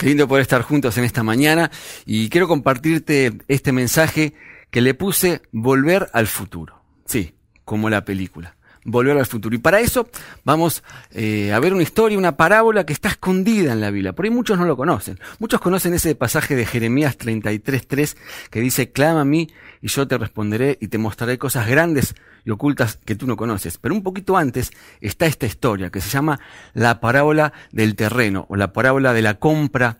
Qué 0.00 0.06
lindo 0.06 0.26
poder 0.26 0.40
estar 0.40 0.62
juntos 0.62 0.96
en 0.96 1.04
esta 1.04 1.22
mañana 1.22 1.70
y 2.06 2.30
quiero 2.30 2.48
compartirte 2.48 3.32
este 3.48 3.70
mensaje 3.70 4.32
que 4.70 4.80
le 4.80 4.94
puse 4.94 5.42
Volver 5.52 6.08
al 6.14 6.26
futuro. 6.26 6.82
Sí, 7.04 7.34
como 7.66 7.90
la 7.90 8.02
película. 8.02 8.56
Volver 8.84 9.18
al 9.18 9.26
futuro. 9.26 9.54
Y 9.54 9.58
para 9.58 9.80
eso 9.80 10.08
vamos 10.44 10.82
eh, 11.10 11.52
a 11.52 11.60
ver 11.60 11.74
una 11.74 11.82
historia, 11.82 12.16
una 12.16 12.36
parábola 12.36 12.86
que 12.86 12.94
está 12.94 13.10
escondida 13.10 13.72
en 13.72 13.80
la 13.80 13.90
Biblia. 13.90 14.14
Por 14.14 14.24
ahí 14.24 14.30
muchos 14.30 14.58
no 14.58 14.64
lo 14.64 14.76
conocen. 14.76 15.18
Muchos 15.38 15.60
conocen 15.60 15.92
ese 15.92 16.14
pasaje 16.14 16.56
de 16.56 16.64
Jeremías 16.64 17.18
33.3 17.18 18.16
que 18.50 18.60
dice, 18.60 18.90
clama 18.90 19.20
a 19.20 19.24
mí 19.24 19.48
y 19.82 19.88
yo 19.88 20.08
te 20.08 20.16
responderé 20.16 20.78
y 20.80 20.88
te 20.88 20.98
mostraré 20.98 21.36
cosas 21.36 21.68
grandes 21.68 22.14
y 22.44 22.50
ocultas 22.50 22.98
que 23.04 23.16
tú 23.16 23.26
no 23.26 23.36
conoces. 23.36 23.78
Pero 23.78 23.94
un 23.94 24.02
poquito 24.02 24.36
antes 24.36 24.70
está 25.00 25.26
esta 25.26 25.46
historia 25.46 25.90
que 25.90 26.00
se 26.00 26.08
llama 26.08 26.40
la 26.72 27.00
parábola 27.00 27.52
del 27.72 27.94
terreno 27.96 28.46
o 28.48 28.56
la 28.56 28.72
parábola 28.72 29.12
de 29.12 29.22
la 29.22 29.34
compra 29.34 29.98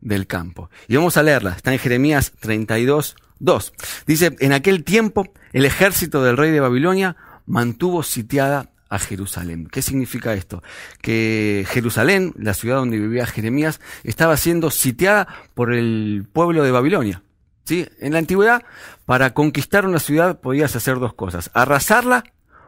del 0.00 0.26
campo. 0.26 0.70
Y 0.88 0.96
vamos 0.96 1.16
a 1.16 1.22
leerla. 1.22 1.52
Está 1.52 1.72
en 1.72 1.78
Jeremías 1.78 2.32
32, 2.40 3.16
2. 3.38 3.72
Dice, 4.06 4.36
en 4.40 4.52
aquel 4.52 4.84
tiempo 4.84 5.32
el 5.52 5.64
ejército 5.64 6.22
del 6.22 6.36
rey 6.36 6.50
de 6.50 6.60
Babilonia 6.60 7.16
mantuvo 7.46 8.02
sitiada 8.02 8.70
a 8.90 8.98
Jerusalén. 8.98 9.68
¿Qué 9.70 9.82
significa 9.82 10.34
esto? 10.34 10.62
Que 11.00 11.64
Jerusalén, 11.68 12.34
la 12.36 12.54
ciudad 12.54 12.76
donde 12.76 12.98
vivía 12.98 13.24
Jeremías, 13.24 13.80
estaba 14.02 14.36
siendo 14.36 14.70
sitiada 14.70 15.28
por 15.54 15.72
el 15.72 16.26
pueblo 16.30 16.64
de 16.64 16.72
Babilonia. 16.72 17.22
¿Sí? 17.64 17.86
En 18.00 18.12
la 18.12 18.18
antigüedad, 18.18 18.64
para 19.06 19.32
conquistar 19.32 19.86
una 19.86 20.00
ciudad 20.00 20.40
podías 20.40 20.74
hacer 20.74 20.98
dos 20.98 21.14
cosas, 21.14 21.50
arrasarla 21.54 22.24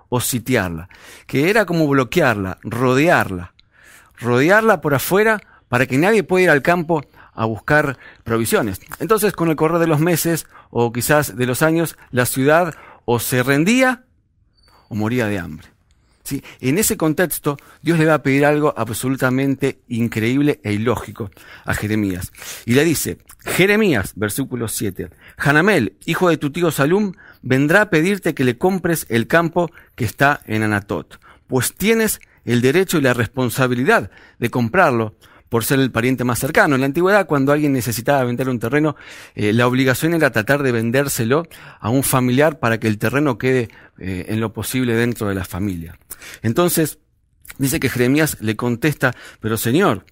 o 0.09 0.21
sitiarla, 0.21 0.89
que 1.27 1.51
era 1.51 1.67
como 1.67 1.89
bloquearla, 1.89 2.59
rodearla, 2.63 3.55
rodearla 4.17 4.81
por 4.81 4.95
afuera 4.95 5.41
para 5.69 5.87
que 5.87 5.99
nadie 5.99 6.23
pueda 6.23 6.45
ir 6.45 6.51
al 6.51 6.63
campo 6.63 7.03
a 7.35 7.47
buscar 7.47 7.99
provisiones. 8.23 8.81
Entonces, 9.01 9.33
con 9.33 9.49
el 9.49 9.57
correr 9.57 9.81
de 9.81 9.87
los 9.87 9.99
meses 9.99 10.47
o 10.71 10.93
quizás 10.93 11.35
de 11.37 11.47
los 11.47 11.63
años, 11.63 11.97
la 12.11 12.27
ciudad 12.27 12.75
o 13.07 13.19
se 13.19 13.43
rendía 13.43 14.05
o 14.93 14.95
moría 14.95 15.27
de 15.27 15.39
hambre. 15.39 15.69
¿Sí? 16.23 16.45
En 16.61 16.77
ese 16.77 16.99
contexto, 16.99 17.57
Dios 17.81 17.99
le 17.99 18.05
va 18.05 18.15
a 18.15 18.23
pedir 18.23 18.45
algo 18.45 18.75
absolutamente 18.77 19.81
increíble 19.89 20.61
e 20.63 20.75
ilógico 20.75 21.31
a 21.65 21.75
Jeremías. 21.75 22.31
Y 22.67 22.75
le 22.75 22.85
dice, 22.85 23.17
Jeremías, 23.41 24.13
versículo 24.15 24.69
7, 24.69 25.09
Hanamel, 25.39 25.97
hijo 26.05 26.29
de 26.29 26.37
tu 26.37 26.53
tío 26.53 26.71
Salum, 26.71 27.13
vendrá 27.41 27.81
a 27.81 27.91
pedirte 27.91 28.35
que 28.35 28.45
le 28.45 28.59
compres 28.59 29.07
el 29.09 29.27
campo 29.27 29.71
que 29.97 30.05
está 30.05 30.43
en 30.47 30.63
Anatot, 30.63 31.19
pues 31.49 31.75
tienes 31.75 32.21
el 32.45 32.61
derecho 32.61 32.99
y 32.99 33.01
la 33.01 33.15
responsabilidad 33.15 34.11
de 34.39 34.51
comprarlo, 34.51 35.17
por 35.53 35.67
ser 35.67 35.81
el 35.81 35.91
pariente 35.91 36.25
más 36.25 36.39
cercano. 36.39 36.77
En 36.77 36.81
la 36.81 36.87
antigüedad, 36.87 37.27
cuando 37.27 37.53
alguien 37.53 37.75
necesitaba 37.75 38.25
vender 38.25 38.49
un 38.49 38.59
terreno, 38.59 38.97
eh, 39.35 39.53
la 39.53 39.67
obligación 39.67 40.15
era 40.15 40.31
tratar 40.31 40.63
de 40.63 40.73
vendérselo 40.73 41.47
a 41.79 41.91
un 41.91 42.03
familiar 42.03 42.59
para 42.59 42.81
que 42.81 42.89
el 42.89 42.97
terreno 42.97 43.37
quede 43.37 43.69
eh, 43.99 44.27
en 44.29 44.41
lo 44.41 44.53
posible 44.53 44.95
dentro 44.95 45.29
de 45.29 45.35
la 45.35 45.45
familia. 45.45 45.99
Entonces, 46.43 46.99
dice 47.59 47.81
que 47.81 47.89
Jeremías 47.89 48.39
le 48.41 48.57
contesta, 48.57 49.15
pero 49.41 49.57
Señor, 49.57 50.05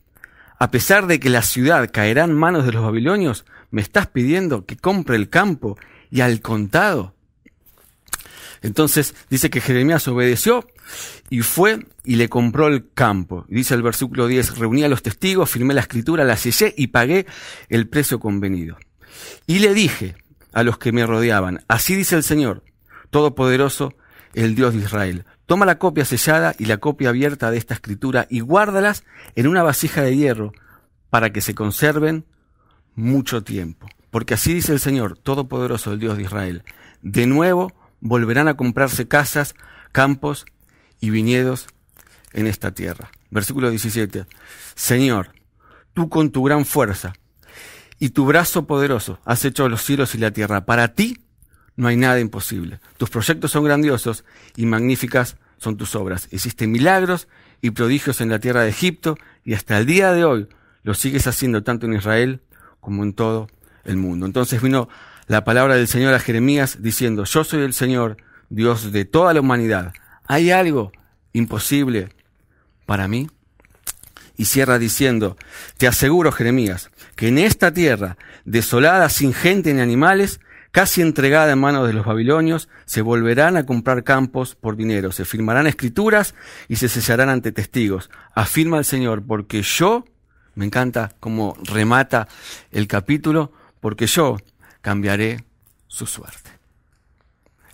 a 0.59 0.71
pesar 0.71 1.07
de 1.07 1.19
que 1.21 1.31
la 1.31 1.43
ciudad 1.43 1.91
caerá 1.91 2.25
en 2.25 2.35
manos 2.35 2.67
de 2.67 2.73
los 2.73 2.85
babilonios, 2.85 3.47
¿me 3.71 3.81
estás 3.81 4.07
pidiendo 4.07 4.67
que 4.67 4.77
compre 4.77 5.17
el 5.17 5.31
campo 5.31 5.79
y 6.11 6.21
al 6.21 6.41
contado? 6.41 7.15
Entonces 8.63 9.15
dice 9.31 9.49
que 9.49 9.61
Jeremías 9.61 10.07
obedeció 10.09 10.67
y 11.31 11.41
fue 11.41 11.87
y 12.05 12.17
le 12.17 12.29
compró 12.29 12.67
el 12.69 12.93
campo. 12.93 13.47
Dice 13.49 13.75
el 13.75 13.83
versículo 13.83 14.27
10, 14.27 14.59
reuní 14.59 14.85
a 14.85 14.89
los 14.89 15.03
testigos, 15.03 15.51
firmé 15.51 15.73
la 15.73 15.81
escritura, 15.81 16.25
la 16.25 16.37
sellé 16.37 16.75
y 16.77 16.89
pagué 16.89 17.27
el 17.69 17.89
precio 17.89 18.21
convenido. 18.21 18.77
Y 19.47 19.61
le 19.61 19.73
dije 19.73 20.17
a 20.53 20.63
los 20.63 20.79
que 20.79 20.93
me 20.93 21.07
rodeaban, 21.07 21.65
así 21.69 21.95
dice 21.95 22.17
el 22.17 22.23
Señor, 22.23 22.63
Todopoderoso, 23.11 23.95
el 24.35 24.55
Dios 24.55 24.75
de 24.75 24.81
Israel, 24.81 25.25
toma 25.47 25.67
la 25.67 25.79
copia 25.79 26.05
sellada 26.05 26.55
y 26.59 26.67
la 26.67 26.79
copia 26.79 27.09
abierta 27.09 27.51
de 27.51 27.59
esta 27.59 27.75
escritura 27.75 28.27
y 28.31 28.41
guárdalas 28.41 29.05
en 29.35 29.47
una 29.47 29.63
vasija 29.63 30.03
de 30.03 30.17
hierro 30.17 30.53
para 31.11 31.33
que 31.33 31.41
se 31.41 31.55
conserven 31.55 32.25
mucho 32.95 33.43
tiempo. 33.43 33.89
Porque 34.11 34.35
así 34.35 34.55
dice 34.55 34.73
el 34.73 34.81
Señor, 34.81 35.19
Todopoderoso, 35.19 35.93
el 35.93 35.99
Dios 35.99 36.17
de 36.17 36.25
Israel, 36.25 36.65
de 37.03 37.27
nuevo 37.27 37.73
volverán 38.01 38.49
a 38.49 38.55
comprarse 38.55 39.09
casas, 39.09 39.55
campos 39.93 40.47
y 41.01 41.11
viñedos 41.11 41.67
en 42.33 42.47
esta 42.47 42.73
tierra. 42.73 43.11
Versículo 43.31 43.71
17. 43.71 44.27
Señor, 44.75 45.33
tú 45.95 46.09
con 46.09 46.31
tu 46.31 46.43
gran 46.43 46.65
fuerza 46.65 47.13
y 47.99 48.11
tu 48.11 48.25
brazo 48.25 48.67
poderoso 48.67 49.21
has 49.25 49.45
hecho 49.45 49.69
los 49.69 49.83
cielos 49.83 50.15
y 50.15 50.19
la 50.19 50.31
tierra. 50.31 50.65
Para 50.65 50.95
ti 50.95 51.19
no 51.81 51.89
hay 51.89 51.97
nada 51.97 52.21
imposible. 52.21 52.79
Tus 52.99 53.09
proyectos 53.09 53.53
son 53.53 53.65
grandiosos 53.65 54.25
y 54.55 54.67
magníficas 54.67 55.37
son 55.57 55.79
tus 55.79 55.95
obras. 55.95 56.29
Hiciste 56.31 56.67
milagros 56.67 57.27
y 57.63 57.71
prodigios 57.71 58.21
en 58.21 58.29
la 58.29 58.39
tierra 58.39 58.63
de 58.63 58.69
Egipto 58.69 59.17
y 59.45 59.55
hasta 59.55 59.79
el 59.79 59.87
día 59.87 60.13
de 60.13 60.25
hoy 60.25 60.47
lo 60.83 60.93
sigues 60.93 61.27
haciendo 61.27 61.63
tanto 61.63 61.87
en 61.87 61.95
Israel 61.95 62.43
como 62.81 63.03
en 63.03 63.15
todo 63.15 63.49
el 63.85 63.97
mundo. 63.97 64.27
Entonces 64.27 64.61
vino 64.61 64.91
la 65.27 65.43
palabra 65.43 65.77
del 65.77 65.89
Señor 65.89 66.13
a 66.13 66.21
Jeremías 66.21 66.83
diciendo, 66.83 67.25
yo 67.25 67.45
soy 67.45 67.63
el 67.63 67.73
Señor, 67.73 68.19
Dios 68.51 68.93
de 68.93 69.07
toda 69.07 69.33
la 69.33 69.41
humanidad. 69.41 69.95
¿Hay 70.27 70.51
algo 70.51 70.93
imposible 71.33 72.11
para 72.85 73.09
mí? 73.09 73.31
Y 74.37 74.45
cierra 74.45 74.79
diciendo, 74.79 75.39
te 75.79 75.87
aseguro, 75.87 76.31
Jeremías, 76.31 76.91
que 77.17 77.29
en 77.29 77.39
esta 77.39 77.73
tierra, 77.73 78.19
desolada, 78.45 79.09
sin 79.09 79.33
gente 79.33 79.73
ni 79.73 79.81
animales, 79.81 80.41
casi 80.71 81.03
entregada 81.03 81.53
en 81.53 81.59
manos 81.59 81.87
de 81.87 81.93
los 81.93 82.07
babilonios, 82.07 82.69
se 82.85 83.03
volverán 83.03 83.57
a 83.57 83.67
comprar 83.67 84.05
campos 84.05 84.55
por 84.55 84.77
dinero, 84.77 85.13
se 85.13 85.25
firmarán 85.25 85.67
escrituras 85.67 86.35
y 86.69 86.77
se 86.77 86.89
sellarán 86.89 87.29
ante 87.29 87.53
testigos. 87.53 88.11
Afirma 88.35 88.79
el 88.79 88.85
Señor, 88.85 89.23
porque 89.27 89.63
yo, 89.63 90.05
me 90.55 90.67
encanta 90.67 91.13
cómo 91.21 91.57
remata 91.63 92.29
el 92.71 92.87
capítulo, 92.87 93.53
porque 93.81 94.07
yo 94.07 94.37
cambiaré 94.81 95.45
su 95.87 96.07
suerte. 96.07 96.51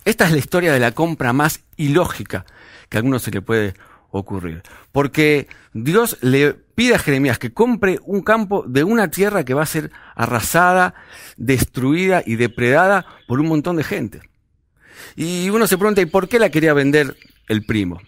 Esta 0.05 0.25
es 0.25 0.31
la 0.31 0.37
historia 0.37 0.73
de 0.73 0.79
la 0.79 0.93
compra 0.93 1.33
más 1.33 1.61
ilógica 1.75 2.45
que 2.89 2.97
a 2.97 2.99
alguno 2.99 3.19
se 3.19 3.31
le 3.31 3.41
puede 3.41 3.73
ocurrir. 4.11 4.63
Porque 4.91 5.47
Dios 5.73 6.17
le 6.21 6.66
pide 6.77 6.93
a 6.93 6.99
Jeremías 6.99 7.39
que 7.39 7.51
compre 7.51 7.99
un 8.03 8.21
campo 8.21 8.63
de 8.67 8.83
una 8.83 9.09
tierra 9.09 9.43
que 9.43 9.55
va 9.55 9.63
a 9.63 9.65
ser 9.65 9.89
arrasada, 10.13 10.93
destruida 11.35 12.21
y 12.23 12.35
depredada 12.35 13.07
por 13.27 13.39
un 13.39 13.47
montón 13.47 13.77
de 13.77 13.83
gente. 13.83 14.21
Y 15.15 15.49
uno 15.49 15.65
se 15.65 15.79
pregunta, 15.79 16.01
¿y 16.01 16.05
por 16.05 16.29
qué 16.29 16.37
la 16.37 16.51
quería 16.51 16.75
vender 16.75 17.17
el 17.47 17.65
primo? 17.65 17.99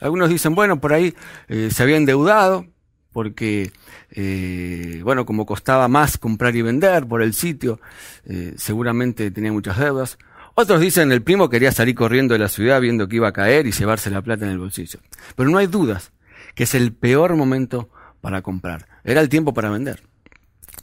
Algunos 0.00 0.30
dicen, 0.30 0.56
bueno, 0.56 0.80
por 0.80 0.92
ahí 0.92 1.14
eh, 1.46 1.68
se 1.70 1.80
había 1.84 1.96
endeudado, 1.96 2.66
porque, 3.12 3.70
eh, 4.10 5.00
bueno, 5.04 5.24
como 5.24 5.46
costaba 5.46 5.86
más 5.86 6.18
comprar 6.18 6.56
y 6.56 6.62
vender 6.62 7.06
por 7.06 7.22
el 7.22 7.34
sitio, 7.34 7.80
eh, 8.24 8.52
seguramente 8.56 9.30
tenía 9.30 9.52
muchas 9.52 9.78
deudas. 9.78 10.18
Otros 10.56 10.80
dicen 10.80 11.12
el 11.12 11.22
primo 11.22 11.48
quería 11.48 11.70
salir 11.70 11.94
corriendo 11.94 12.34
de 12.34 12.40
la 12.40 12.48
ciudad 12.48 12.80
viendo 12.80 13.06
que 13.06 13.14
iba 13.14 13.28
a 13.28 13.32
caer 13.32 13.68
y 13.68 13.70
llevarse 13.70 14.10
la 14.10 14.22
plata 14.22 14.44
en 14.44 14.50
el 14.50 14.58
bolsillo. 14.58 14.98
Pero 15.36 15.50
no 15.50 15.58
hay 15.58 15.68
dudas 15.68 16.10
que 16.56 16.64
es 16.64 16.74
el 16.74 16.92
peor 16.92 17.36
momento 17.36 17.90
para 18.20 18.42
comprar. 18.42 18.86
Era 19.04 19.20
el 19.20 19.28
tiempo 19.28 19.54
para 19.54 19.70
vender. 19.70 20.02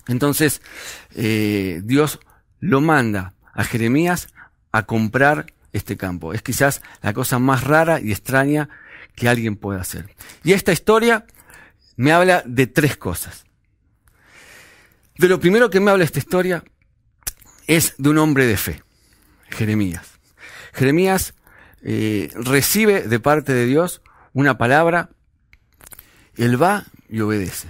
Entonces, 0.07 0.61
eh, 1.15 1.81
Dios 1.83 2.19
lo 2.59 2.81
manda 2.81 3.33
a 3.53 3.63
Jeremías 3.63 4.29
a 4.71 4.85
comprar 4.85 5.47
este 5.73 5.97
campo. 5.97 6.33
Es 6.33 6.41
quizás 6.41 6.81
la 7.01 7.13
cosa 7.13 7.39
más 7.39 7.63
rara 7.63 7.99
y 7.99 8.11
extraña 8.11 8.69
que 9.15 9.29
alguien 9.29 9.55
pueda 9.55 9.81
hacer. 9.81 10.15
Y 10.43 10.53
esta 10.53 10.71
historia 10.71 11.25
me 11.95 12.11
habla 12.11 12.43
de 12.45 12.67
tres 12.67 12.97
cosas. 12.97 13.45
De 15.17 15.29
lo 15.29 15.39
primero 15.39 15.69
que 15.69 15.79
me 15.79 15.91
habla 15.91 16.03
esta 16.03 16.19
historia 16.19 16.63
es 17.67 17.95
de 17.97 18.09
un 18.09 18.17
hombre 18.17 18.45
de 18.45 18.57
fe, 18.57 18.83
Jeremías. 19.49 20.19
Jeremías 20.73 21.33
eh, 21.81 22.29
recibe 22.35 23.03
de 23.03 23.19
parte 23.19 23.53
de 23.53 23.65
Dios 23.65 24.01
una 24.33 24.57
palabra, 24.57 25.09
él 26.35 26.61
va 26.61 26.83
y 27.09 27.19
obedece. 27.21 27.67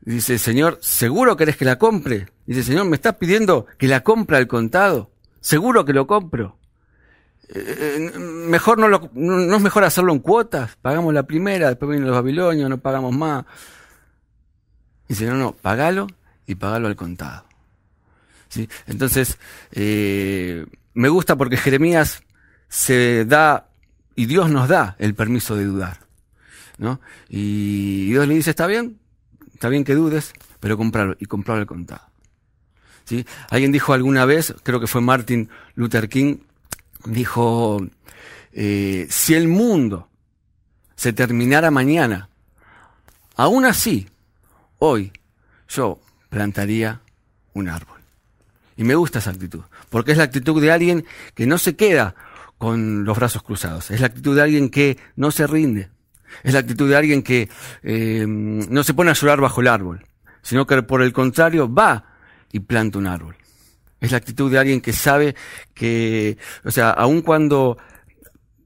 Dice, 0.00 0.38
Señor, 0.38 0.78
¿seguro 0.80 1.36
querés 1.36 1.56
que 1.56 1.64
la 1.64 1.78
compre? 1.78 2.28
Dice, 2.46 2.62
Señor, 2.62 2.86
¿me 2.86 2.96
estás 2.96 3.16
pidiendo 3.16 3.66
que 3.76 3.88
la 3.88 4.02
compre 4.02 4.38
al 4.38 4.46
contado? 4.46 5.10
¿Seguro 5.40 5.84
que 5.84 5.92
lo 5.92 6.06
compro? 6.06 6.56
Eh, 7.50 8.10
mejor 8.16 8.78
no, 8.78 8.88
no, 8.88 9.56
es 9.56 9.62
mejor 9.62 9.84
hacerlo 9.84 10.12
en 10.12 10.18
cuotas, 10.18 10.76
pagamos 10.80 11.14
la 11.14 11.24
primera, 11.24 11.68
después 11.68 11.90
vienen 11.90 12.06
los 12.06 12.16
babilonios, 12.16 12.68
no 12.68 12.78
pagamos 12.78 13.14
más. 13.16 13.44
Dice, 15.08 15.26
no, 15.26 15.34
no, 15.34 15.52
pagalo 15.52 16.06
y 16.46 16.54
pagalo 16.54 16.88
al 16.88 16.96
contado. 16.96 17.44
¿Sí? 18.48 18.68
Entonces, 18.86 19.38
eh, 19.72 20.66
me 20.94 21.08
gusta 21.08 21.36
porque 21.36 21.56
Jeremías 21.56 22.22
se 22.68 23.24
da, 23.24 23.68
y 24.14 24.26
Dios 24.26 24.50
nos 24.50 24.68
da 24.68 24.96
el 24.98 25.14
permiso 25.14 25.54
de 25.54 25.64
dudar. 25.64 26.07
¿No? 26.78 27.00
Y 27.28 28.06
Dios 28.06 28.26
le 28.26 28.34
dice, 28.34 28.50
está 28.50 28.66
bien, 28.66 28.98
está 29.52 29.68
bien 29.68 29.84
que 29.84 29.94
dudes, 29.94 30.32
pero 30.60 30.76
comprarlo 30.76 31.16
y 31.18 31.26
comprarlo 31.26 31.62
al 31.62 31.66
contado. 31.66 32.02
¿Sí? 33.04 33.26
Alguien 33.50 33.72
dijo 33.72 33.92
alguna 33.92 34.24
vez, 34.24 34.54
creo 34.62 34.80
que 34.80 34.86
fue 34.86 35.00
Martin 35.00 35.48
Luther 35.74 36.08
King, 36.08 36.38
dijo, 37.04 37.78
eh, 38.52 39.06
si 39.10 39.34
el 39.34 39.48
mundo 39.48 40.08
se 40.94 41.12
terminara 41.12 41.70
mañana, 41.70 42.28
aún 43.36 43.64
así, 43.64 44.08
hoy 44.78 45.12
yo 45.68 46.00
plantaría 46.28 47.00
un 47.54 47.68
árbol. 47.68 47.98
Y 48.76 48.84
me 48.84 48.94
gusta 48.94 49.18
esa 49.18 49.30
actitud, 49.30 49.62
porque 49.90 50.12
es 50.12 50.18
la 50.18 50.24
actitud 50.24 50.60
de 50.60 50.70
alguien 50.70 51.04
que 51.34 51.46
no 51.46 51.58
se 51.58 51.76
queda 51.76 52.14
con 52.58 53.04
los 53.04 53.16
brazos 53.16 53.42
cruzados, 53.42 53.90
es 53.90 54.00
la 54.00 54.08
actitud 54.08 54.36
de 54.36 54.42
alguien 54.42 54.68
que 54.68 54.98
no 55.16 55.30
se 55.30 55.46
rinde, 55.46 55.90
es 56.42 56.52
la 56.52 56.60
actitud 56.60 56.88
de 56.88 56.96
alguien 56.96 57.22
que 57.22 57.48
eh, 57.82 58.24
no 58.26 58.82
se 58.84 58.94
pone 58.94 59.10
a 59.10 59.14
llorar 59.14 59.40
bajo 59.40 59.60
el 59.60 59.68
árbol, 59.68 60.04
sino 60.42 60.66
que 60.66 60.82
por 60.82 61.02
el 61.02 61.12
contrario 61.12 61.72
va 61.72 62.04
y 62.52 62.60
planta 62.60 62.98
un 62.98 63.06
árbol. 63.06 63.36
Es 64.00 64.12
la 64.12 64.18
actitud 64.18 64.50
de 64.50 64.58
alguien 64.58 64.80
que 64.80 64.92
sabe 64.92 65.34
que, 65.74 66.38
o 66.64 66.70
sea, 66.70 66.90
aun 66.90 67.22
cuando 67.22 67.78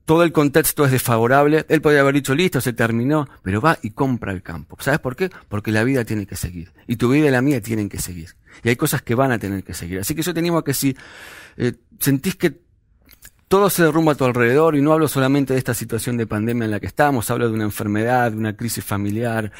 todo 0.04 0.24
el 0.24 0.32
contexto 0.32 0.84
es 0.84 0.90
desfavorable, 0.90 1.64
él 1.68 1.80
podría 1.80 2.00
haber 2.00 2.14
dicho, 2.14 2.34
listo, 2.34 2.60
se 2.60 2.72
terminó, 2.72 3.28
pero 3.42 3.60
va 3.60 3.78
y 3.82 3.90
compra 3.90 4.32
el 4.32 4.42
campo. 4.42 4.76
¿Sabes 4.80 5.00
por 5.00 5.16
qué? 5.16 5.30
Porque 5.48 5.70
la 5.70 5.84
vida 5.84 6.04
tiene 6.04 6.26
que 6.26 6.36
seguir. 6.36 6.72
Y 6.86 6.96
tu 6.96 7.08
vida 7.08 7.28
y 7.28 7.30
la 7.30 7.40
mía 7.40 7.60
tienen 7.62 7.88
que 7.88 7.98
seguir. 7.98 8.30
Y 8.62 8.68
hay 8.68 8.76
cosas 8.76 9.02
que 9.02 9.14
van 9.14 9.32
a 9.32 9.38
tener 9.38 9.64
que 9.64 9.74
seguir. 9.74 10.00
Así 10.00 10.14
que 10.14 10.22
yo 10.22 10.34
te 10.34 10.40
animo 10.40 10.58
a 10.58 10.64
que 10.64 10.74
si 10.74 10.96
eh, 11.56 11.72
sentís 11.98 12.36
que 12.36 12.60
todo 13.52 13.68
se 13.68 13.82
derrumba 13.82 14.12
a 14.12 14.14
tu 14.14 14.24
alrededor, 14.24 14.76
y 14.76 14.80
no 14.80 14.94
hablo 14.94 15.08
solamente 15.08 15.52
de 15.52 15.58
esta 15.58 15.74
situación 15.74 16.16
de 16.16 16.26
pandemia 16.26 16.64
en 16.64 16.70
la 16.70 16.80
que 16.80 16.86
estamos, 16.86 17.30
hablo 17.30 17.48
de 17.48 17.54
una 17.54 17.64
enfermedad, 17.64 18.30
de 18.30 18.38
una 18.38 18.56
crisis 18.56 18.82
familiar, 18.82 19.52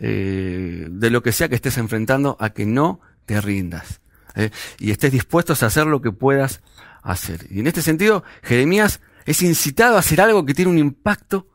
eh, 0.00 0.86
de 0.88 1.10
lo 1.10 1.22
que 1.22 1.30
sea 1.30 1.50
que 1.50 1.54
estés 1.54 1.76
enfrentando, 1.76 2.38
a 2.40 2.54
que 2.54 2.64
no 2.64 3.02
te 3.26 3.38
rindas. 3.42 4.00
Eh, 4.34 4.48
y 4.78 4.92
estés 4.92 5.12
dispuesto 5.12 5.52
a 5.52 5.66
hacer 5.66 5.86
lo 5.86 6.00
que 6.00 6.10
puedas 6.10 6.62
hacer. 7.02 7.46
Y 7.50 7.60
en 7.60 7.66
este 7.66 7.82
sentido, 7.82 8.24
Jeremías 8.42 9.02
es 9.26 9.42
incitado 9.42 9.96
a 9.96 9.98
hacer 9.98 10.22
algo 10.22 10.46
que 10.46 10.54
tiene 10.54 10.70
un 10.70 10.78
impacto 10.78 11.46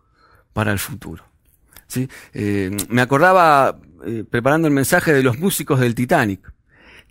para 0.54 0.72
el 0.72 0.78
futuro. 0.78 1.24
¿sí? 1.88 2.08
Eh, 2.36 2.70
me 2.90 3.02
acordaba, 3.02 3.80
preparando 4.30 4.68
el 4.68 4.76
mensaje, 4.76 5.12
de 5.12 5.24
los 5.24 5.40
músicos 5.40 5.80
del 5.80 5.96
Titanic, 5.96 6.54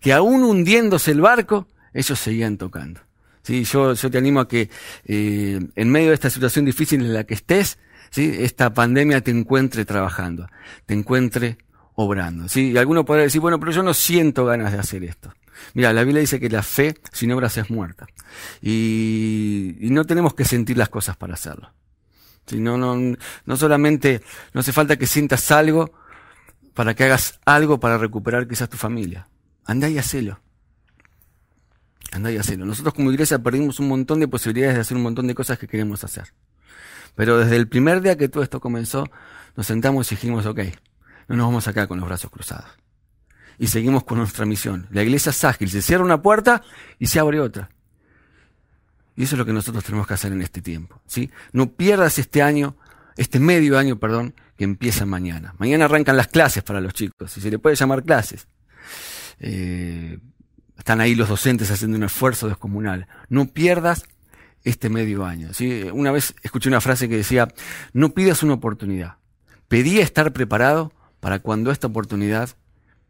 que 0.01 0.13
aún 0.13 0.45
hundiéndose 0.45 1.11
el 1.11 1.21
barco, 1.21 1.67
ellos 1.93 2.17
seguían 2.17 2.57
tocando. 2.59 3.08
¿Sí? 3.49 3.65
Yo, 3.65 3.95
yo 3.95 4.11
te 4.11 4.19
animo 4.19 4.41
a 4.41 4.49
que 4.49 4.69
eh, 5.07 5.59
en 5.75 5.91
medio 5.91 6.09
de 6.09 6.15
esta 6.15 6.29
situación 6.29 6.67
difícil 6.67 7.01
en 7.01 7.15
la 7.15 7.25
que 7.25 7.33
estés, 7.33 7.79
¿sí? 8.11 8.31
esta 8.41 8.75
pandemia 8.75 9.23
te 9.23 9.31
encuentre 9.31 9.87
trabajando, 9.87 10.49
te 10.85 10.93
encuentre 10.93 11.57
obrando. 11.95 12.47
¿sí? 12.47 12.73
Y 12.73 12.77
alguno 12.77 13.07
podrá 13.07 13.23
decir, 13.23 13.41
bueno, 13.41 13.59
pero 13.59 13.73
yo 13.73 13.83
no 13.83 13.95
siento 13.95 14.45
ganas 14.45 14.73
de 14.73 14.79
hacer 14.79 15.03
esto. 15.03 15.33
Mira, 15.73 15.95
la 15.95 16.05
Biblia 16.05 16.21
dice 16.21 16.39
que 16.39 16.51
la 16.51 16.63
fe 16.63 16.95
sin 17.11 17.33
obras 17.33 17.57
es 17.57 17.71
muerta. 17.71 18.07
Y, 18.61 19.77
y 19.81 19.91
no 19.91 20.05
tenemos 20.05 20.35
que 20.35 20.45
sentir 20.45 20.77
las 20.77 20.91
cosas 20.91 21.17
para 21.17 21.33
hacerlo. 21.33 21.73
¿sí? 22.47 22.61
No, 22.61 22.77
no, 22.77 23.17
no 23.47 23.57
solamente, 23.57 24.21
no 24.53 24.61
hace 24.61 24.73
falta 24.73 24.99
que 24.99 25.07
sientas 25.07 25.51
algo 25.51 25.91
para 26.75 26.95
que 26.95 27.05
hagas 27.05 27.41
algo 27.47 27.81
para 27.81 27.97
recuperar 27.97 28.47
quizás 28.47 28.69
tu 28.69 28.77
familia. 28.77 29.27
Anda 29.65 29.89
y 29.89 29.97
hacelo. 29.97 30.39
Anda 32.13 32.33
y 32.33 32.37
hacerlo. 32.37 32.65
Nosotros 32.65 32.95
como 32.95 33.11
iglesia 33.13 33.39
perdimos 33.39 33.81
un 33.81 33.89
montón 33.89 34.21
de 34.21 34.29
posibilidades 34.29 34.77
de 34.77 34.81
hacer 34.81 34.97
un 34.97 35.03
montón 35.03 35.27
de 35.27 35.35
cosas 35.35 35.59
que 35.59 35.67
queremos 35.67 36.05
hacer. 36.05 36.33
Pero 37.15 37.39
desde 37.39 37.57
el 37.57 37.69
primer 37.69 38.01
día 38.01 38.17
que 38.17 38.29
todo 38.29 38.43
esto 38.43 38.61
comenzó, 38.61 39.11
nos 39.57 39.67
sentamos 39.67 40.11
y 40.11 40.15
dijimos, 40.15 40.47
ok, 40.47 40.61
no 41.29 41.37
nos 41.37 41.47
vamos 41.47 41.69
a 41.69 41.73
quedar 41.73 41.89
con 41.89 41.99
los 41.99 42.09
brazos 42.09 42.31
cruzados. 42.31 42.71
Y 43.59 43.67
seguimos 43.67 44.05
con 44.05 44.19
nuestra 44.19 44.47
misión. 44.47 44.87
La 44.91 45.03
iglesia 45.03 45.31
es 45.31 45.45
ágil, 45.45 45.69
se 45.69 45.83
cierra 45.83 46.05
una 46.05 46.23
puerta 46.23 46.63
y 46.99 47.09
se 47.09 47.19
abre 47.19 47.41
otra. 47.41 47.71
Y 49.17 49.25
eso 49.25 49.35
es 49.35 49.39
lo 49.41 49.45
que 49.45 49.53
nosotros 49.53 49.83
tenemos 49.83 50.07
que 50.07 50.15
hacer 50.15 50.33
en 50.33 50.43
este 50.43 50.63
tiempo. 50.63 51.03
¿sí? 51.07 51.29
No 51.53 51.73
pierdas 51.73 52.21
este 52.21 52.41
año, 52.41 52.77
este 53.17 53.41
medio 53.41 53.77
año, 53.77 53.99
perdón, 53.99 54.35
que 54.57 54.63
empieza 54.63 55.05
mañana. 55.07 55.55
Mañana 55.59 55.87
arrancan 55.87 56.17
las 56.17 56.29
clases 56.29 56.63
para 56.63 56.81
los 56.81 56.95
chicos, 56.95 57.33
si 57.33 57.41
se 57.41 57.51
le 57.51 57.59
puede 57.59 57.75
llamar 57.75 58.05
clases. 58.05 58.47
Eh, 59.41 60.21
están 60.79 61.01
ahí 61.01 61.15
los 61.15 61.29
docentes 61.29 61.71
haciendo 61.71 61.97
un 61.97 62.05
esfuerzo 62.05 62.49
descomunal. 62.49 63.09
No 63.29 63.47
pierdas 63.47 64.05
este 64.65 64.89
medio 64.89 65.25
año. 65.25 65.53
¿sí? 65.53 65.85
Una 65.93 66.13
vez 66.13 66.35
escuché 66.43 66.69
una 66.69 66.81
frase 66.81 67.09
que 67.09 67.17
decía, 67.17 67.49
no 67.93 68.11
pidas 68.11 68.43
una 68.43 68.55
oportunidad, 68.55 69.17
pedí 69.67 69.99
estar 69.99 70.33
preparado 70.33 70.93
para 71.21 71.41
cuando 71.41 71.71
esta 71.71 71.89
oportunidad 71.89 72.51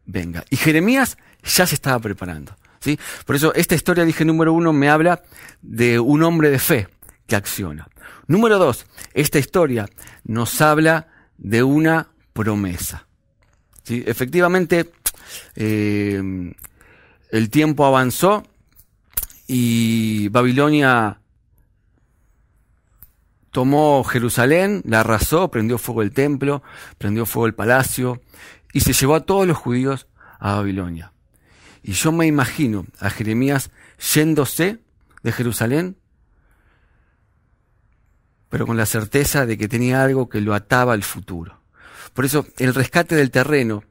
venga. 0.05 0.43
Y 0.49 0.57
Jeremías 0.57 1.17
ya 1.43 1.65
se 1.67 1.75
estaba 1.75 1.99
preparando. 1.99 2.55
¿sí? 2.79 2.99
Por 3.25 3.35
eso 3.35 3.53
esta 3.53 3.75
historia, 3.75 4.03
dije 4.03 4.25
número 4.25 4.51
uno, 4.51 4.73
me 4.73 4.89
habla 4.89 5.21
de 5.61 5.99
un 5.99 6.23
hombre 6.23 6.49
de 6.49 6.59
fe 6.59 6.87
que 7.27 7.35
acciona. 7.35 7.87
Número 8.27 8.57
dos, 8.57 8.85
esta 9.13 9.37
historia 9.39 9.87
nos 10.23 10.59
habla 10.61 11.07
de 11.37 11.63
una 11.63 12.09
promesa. 12.33 13.07
¿sí? 13.83 14.03
Efectivamente, 14.05 14.91
eh, 15.55 16.53
el 17.29 17.49
tiempo 17.49 17.85
avanzó 17.85 18.43
y 19.47 20.29
Babilonia 20.29 21.21
tomó 23.51 24.03
Jerusalén, 24.03 24.81
la 24.85 25.01
arrasó, 25.01 25.49
prendió 25.49 25.77
fuego 25.77 26.01
el 26.01 26.11
templo, 26.11 26.63
prendió 26.97 27.25
fuego 27.25 27.47
el 27.47 27.55
palacio 27.55 28.21
y 28.73 28.81
se 28.81 28.93
llevó 28.93 29.15
a 29.15 29.25
todos 29.25 29.47
los 29.47 29.57
judíos 29.57 30.07
a 30.39 30.55
Babilonia. 30.55 31.13
Y 31.81 31.93
yo 31.93 32.11
me 32.11 32.27
imagino 32.27 32.85
a 32.99 33.09
Jeremías 33.09 33.71
yéndose 34.13 34.79
de 35.23 35.31
Jerusalén, 35.31 35.97
pero 38.49 38.65
con 38.65 38.77
la 38.77 38.85
certeza 38.85 39.45
de 39.45 39.57
que 39.57 39.67
tenía 39.67 40.03
algo 40.03 40.29
que 40.29 40.41
lo 40.41 40.53
ataba 40.53 40.93
al 40.93 41.03
futuro. 41.03 41.61
Por 42.13 42.25
eso 42.25 42.45
el 42.57 42.73
rescate 42.73 43.15
del 43.15 43.31
terreno 43.31 43.83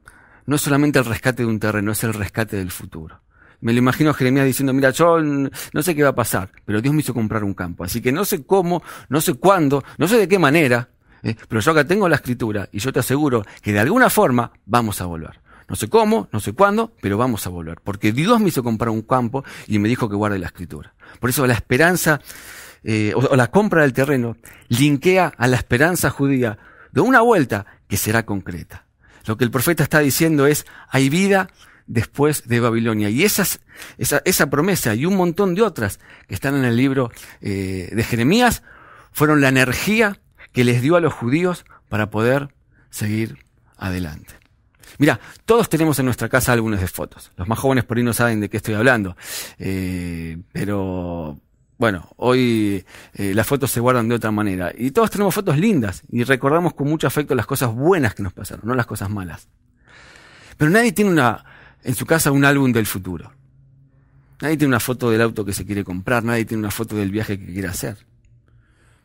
no 0.45 0.55
es 0.55 0.61
solamente 0.61 0.99
el 0.99 1.05
rescate 1.05 1.43
de 1.43 1.49
un 1.49 1.59
terreno, 1.59 1.91
es 1.91 2.03
el 2.03 2.13
rescate 2.13 2.57
del 2.57 2.71
futuro. 2.71 3.21
Me 3.61 3.73
lo 3.73 3.79
imagino 3.79 4.11
a 4.11 4.13
Jeremías 4.13 4.45
diciendo, 4.45 4.73
mira, 4.73 4.91
yo 4.91 5.19
no 5.19 5.81
sé 5.81 5.95
qué 5.95 6.03
va 6.03 6.09
a 6.09 6.15
pasar, 6.15 6.49
pero 6.65 6.81
Dios 6.81 6.93
me 6.93 7.01
hizo 7.01 7.13
comprar 7.13 7.43
un 7.43 7.53
campo. 7.53 7.83
Así 7.83 8.01
que 8.01 8.11
no 8.11 8.25
sé 8.25 8.45
cómo, 8.45 8.81
no 9.09 9.21
sé 9.21 9.33
cuándo, 9.33 9.83
no 9.97 10.07
sé 10.07 10.17
de 10.17 10.27
qué 10.27 10.39
manera, 10.39 10.89
¿eh? 11.23 11.35
pero 11.47 11.61
yo 11.61 11.71
acá 11.71 11.83
tengo 11.83 12.07
la 12.07 12.15
escritura 12.15 12.69
y 12.71 12.79
yo 12.79 12.93
te 12.93 12.99
aseguro 12.99 13.43
que 13.61 13.73
de 13.73 13.79
alguna 13.79 14.09
forma 14.09 14.51
vamos 14.65 15.01
a 15.01 15.05
volver. 15.05 15.41
No 15.67 15.75
sé 15.75 15.87
cómo, 15.87 16.29
no 16.31 16.39
sé 16.39 16.53
cuándo, 16.53 16.93
pero 16.99 17.17
vamos 17.17 17.45
a 17.45 17.49
volver. 17.49 17.79
Porque 17.83 18.11
Dios 18.11 18.39
me 18.39 18.47
hizo 18.47 18.63
comprar 18.63 18.89
un 18.89 19.03
campo 19.03 19.43
y 19.67 19.77
me 19.77 19.87
dijo 19.87 20.09
que 20.09 20.15
guarde 20.15 20.39
la 20.39 20.47
escritura. 20.47 20.93
Por 21.19 21.29
eso 21.29 21.45
la 21.45 21.53
esperanza 21.53 22.21
eh, 22.83 23.13
o, 23.15 23.19
o 23.19 23.35
la 23.35 23.51
compra 23.51 23.83
del 23.83 23.93
terreno 23.93 24.37
linkea 24.69 25.33
a 25.37 25.47
la 25.47 25.57
esperanza 25.57 26.09
judía 26.09 26.57
de 26.91 27.01
una 27.01 27.21
vuelta 27.21 27.65
que 27.87 27.97
será 27.97 28.25
concreta. 28.25 28.85
Lo 29.25 29.37
que 29.37 29.43
el 29.43 29.51
profeta 29.51 29.83
está 29.83 29.99
diciendo 29.99 30.47
es, 30.47 30.65
hay 30.89 31.09
vida 31.09 31.49
después 31.89 32.47
de 32.47 32.61
Babilonia. 32.61 33.09
Y 33.09 33.23
esas, 33.23 33.59
esa, 33.97 34.21
esa 34.23 34.49
promesa 34.49 34.95
y 34.95 35.05
un 35.05 35.17
montón 35.17 35.55
de 35.55 35.63
otras 35.63 35.99
que 36.27 36.35
están 36.35 36.55
en 36.55 36.63
el 36.63 36.77
libro 36.77 37.11
eh, 37.41 37.89
de 37.91 38.03
Jeremías 38.03 38.63
fueron 39.11 39.41
la 39.41 39.49
energía 39.49 40.21
que 40.53 40.63
les 40.63 40.81
dio 40.81 40.95
a 40.95 41.01
los 41.01 41.13
judíos 41.13 41.65
para 41.89 42.09
poder 42.09 42.53
seguir 42.91 43.39
adelante. 43.75 44.35
Mira, 44.99 45.19
todos 45.45 45.67
tenemos 45.67 45.97
en 45.99 46.05
nuestra 46.05 46.29
casa 46.29 46.53
álbumes 46.53 46.79
de 46.79 46.87
fotos. 46.87 47.31
Los 47.35 47.47
más 47.47 47.57
jóvenes 47.57 47.85
por 47.85 47.97
ahí 47.97 48.03
no 48.03 48.13
saben 48.13 48.39
de 48.39 48.49
qué 48.49 48.57
estoy 48.57 48.75
hablando. 48.75 49.15
Eh, 49.57 50.37
pero 50.51 51.39
bueno, 51.77 52.09
hoy 52.17 52.85
eh, 53.13 53.33
las 53.33 53.47
fotos 53.47 53.71
se 53.71 53.79
guardan 53.79 54.09
de 54.09 54.15
otra 54.15 54.31
manera. 54.31 54.71
Y 54.77 54.91
todos 54.91 55.09
tenemos 55.09 55.33
fotos 55.33 55.57
lindas 55.57 56.03
y 56.11 56.23
recordamos 56.23 56.73
con 56.73 56.87
mucho 56.87 57.07
afecto 57.07 57.33
las 57.33 57.45
cosas 57.47 57.73
buenas 57.73 58.13
que 58.13 58.21
nos 58.21 58.33
pasaron, 58.33 58.67
no 58.67 58.75
las 58.75 58.85
cosas 58.85 59.09
malas. 59.09 59.47
Pero 60.57 60.69
nadie 60.69 60.91
tiene 60.91 61.11
una, 61.11 61.45
en 61.83 61.95
su 61.95 62.05
casa 62.05 62.31
un 62.31 62.45
álbum 62.45 62.71
del 62.71 62.85
futuro. 62.85 63.31
Nadie 64.41 64.57
tiene 64.57 64.69
una 64.69 64.79
foto 64.79 65.09
del 65.09 65.21
auto 65.21 65.43
que 65.43 65.53
se 65.53 65.65
quiere 65.65 65.83
comprar, 65.83 66.23
nadie 66.23 66.45
tiene 66.45 66.61
una 66.61 66.71
foto 66.71 66.95
del 66.95 67.11
viaje 67.11 67.37
que 67.37 67.45
quiere 67.45 67.67
hacer. 67.67 67.97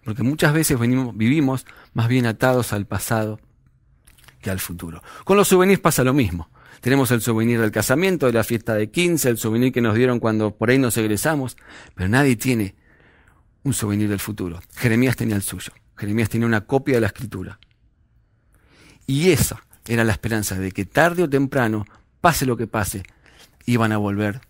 Porque 0.04 0.22
muchas 0.22 0.52
veces 0.52 0.78
venimos, 0.78 1.16
vivimos 1.16 1.66
más 1.92 2.08
bien 2.08 2.26
atados 2.26 2.72
al 2.72 2.86
pasado 2.86 3.40
que 4.40 4.50
al 4.50 4.60
futuro. 4.60 5.02
Con 5.24 5.36
los 5.36 5.48
souvenirs 5.48 5.80
pasa 5.80 6.04
lo 6.04 6.12
mismo. 6.12 6.50
Tenemos 6.80 7.10
el 7.10 7.22
souvenir 7.22 7.60
del 7.60 7.70
casamiento, 7.70 8.26
de 8.26 8.32
la 8.34 8.44
fiesta 8.44 8.74
de 8.74 8.90
15, 8.90 9.30
el 9.30 9.38
souvenir 9.38 9.72
que 9.72 9.80
nos 9.80 9.94
dieron 9.94 10.20
cuando 10.20 10.54
por 10.54 10.68
ahí 10.68 10.78
nos 10.78 10.96
egresamos, 10.98 11.56
pero 11.94 12.08
nadie 12.10 12.36
tiene 12.36 12.74
un 13.62 13.72
souvenir 13.72 14.10
del 14.10 14.20
futuro. 14.20 14.60
Jeremías 14.76 15.16
tenía 15.16 15.36
el 15.36 15.42
suyo. 15.42 15.72
Jeremías 15.96 16.28
tenía 16.28 16.46
una 16.46 16.66
copia 16.66 16.96
de 16.96 17.00
la 17.00 17.06
escritura. 17.06 17.58
Y 19.06 19.30
esa 19.30 19.64
era 19.86 20.04
la 20.04 20.12
esperanza 20.12 20.58
de 20.58 20.72
que 20.72 20.84
tarde 20.84 21.22
o 21.22 21.28
temprano 21.28 21.86
pase 22.24 22.46
lo 22.46 22.56
que 22.56 22.66
pase, 22.66 23.02
iban 23.66 23.92
a 23.92 23.98
volver 23.98 24.40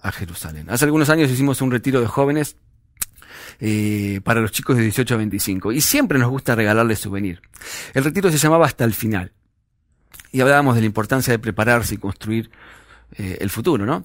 a 0.00 0.12
Jerusalén. 0.12 0.70
Hace 0.70 0.84
algunos 0.84 1.10
años 1.10 1.28
hicimos 1.28 1.60
un 1.60 1.72
retiro 1.72 2.00
de 2.00 2.06
jóvenes 2.06 2.54
eh, 3.58 4.20
para 4.22 4.40
los 4.40 4.52
chicos 4.52 4.76
de 4.76 4.84
18 4.84 5.14
a 5.14 5.16
25 5.16 5.72
y 5.72 5.80
siempre 5.80 6.20
nos 6.20 6.30
gusta 6.30 6.54
regalarles 6.54 7.00
souvenir. 7.00 7.42
El 7.94 8.04
retiro 8.04 8.30
se 8.30 8.38
llamaba 8.38 8.66
Hasta 8.66 8.84
el 8.84 8.94
final. 8.94 9.32
y 10.30 10.40
hablábamos 10.40 10.76
de 10.76 10.82
la 10.82 10.86
importancia 10.86 11.32
de 11.32 11.40
prepararse 11.40 11.96
y 11.96 11.98
construir 11.98 12.48
eh, 13.18 13.38
el 13.40 13.50
futuro, 13.50 13.84
¿no? 13.84 14.04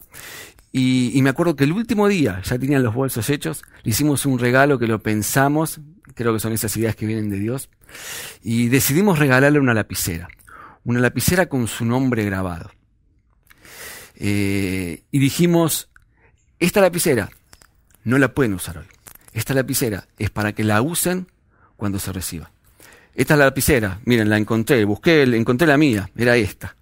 Y, 0.71 1.11
y, 1.13 1.21
me 1.21 1.29
acuerdo 1.29 1.55
que 1.55 1.65
el 1.65 1.73
último 1.73 2.07
día, 2.07 2.41
ya 2.43 2.57
tenían 2.57 2.81
los 2.81 2.95
bolsos 2.95 3.29
hechos, 3.29 3.61
le 3.83 3.91
hicimos 3.91 4.25
un 4.25 4.39
regalo 4.39 4.79
que 4.79 4.87
lo 4.87 5.03
pensamos, 5.03 5.79
creo 6.15 6.33
que 6.33 6.39
son 6.39 6.53
esas 6.53 6.75
ideas 6.75 6.95
que 6.95 7.05
vienen 7.05 7.29
de 7.29 7.37
Dios, 7.37 7.69
y 8.41 8.69
decidimos 8.69 9.19
regalarle 9.19 9.59
una 9.59 9.75
lapicera, 9.75 10.27
una 10.85 11.01
lapicera 11.01 11.45
con 11.45 11.67
su 11.67 11.85
nombre 11.85 12.25
grabado. 12.25 12.71
Eh, 14.23 15.03
y 15.09 15.17
dijimos, 15.17 15.89
esta 16.59 16.79
lapicera 16.79 17.31
no 18.03 18.19
la 18.19 18.35
pueden 18.35 18.53
usar 18.53 18.77
hoy. 18.77 18.85
Esta 19.33 19.55
lapicera 19.55 20.07
es 20.19 20.29
para 20.29 20.53
que 20.53 20.63
la 20.63 20.79
usen 20.83 21.25
cuando 21.75 21.97
se 21.97 22.13
reciba. 22.13 22.51
Esta 23.15 23.33
es 23.33 23.39
la 23.39 23.45
lapicera, 23.45 23.99
miren, 24.05 24.29
la 24.29 24.37
encontré, 24.37 24.85
busqué, 24.85 25.23
encontré 25.23 25.65
la 25.65 25.75
mía, 25.75 26.07
era 26.15 26.37
esta. 26.37 26.75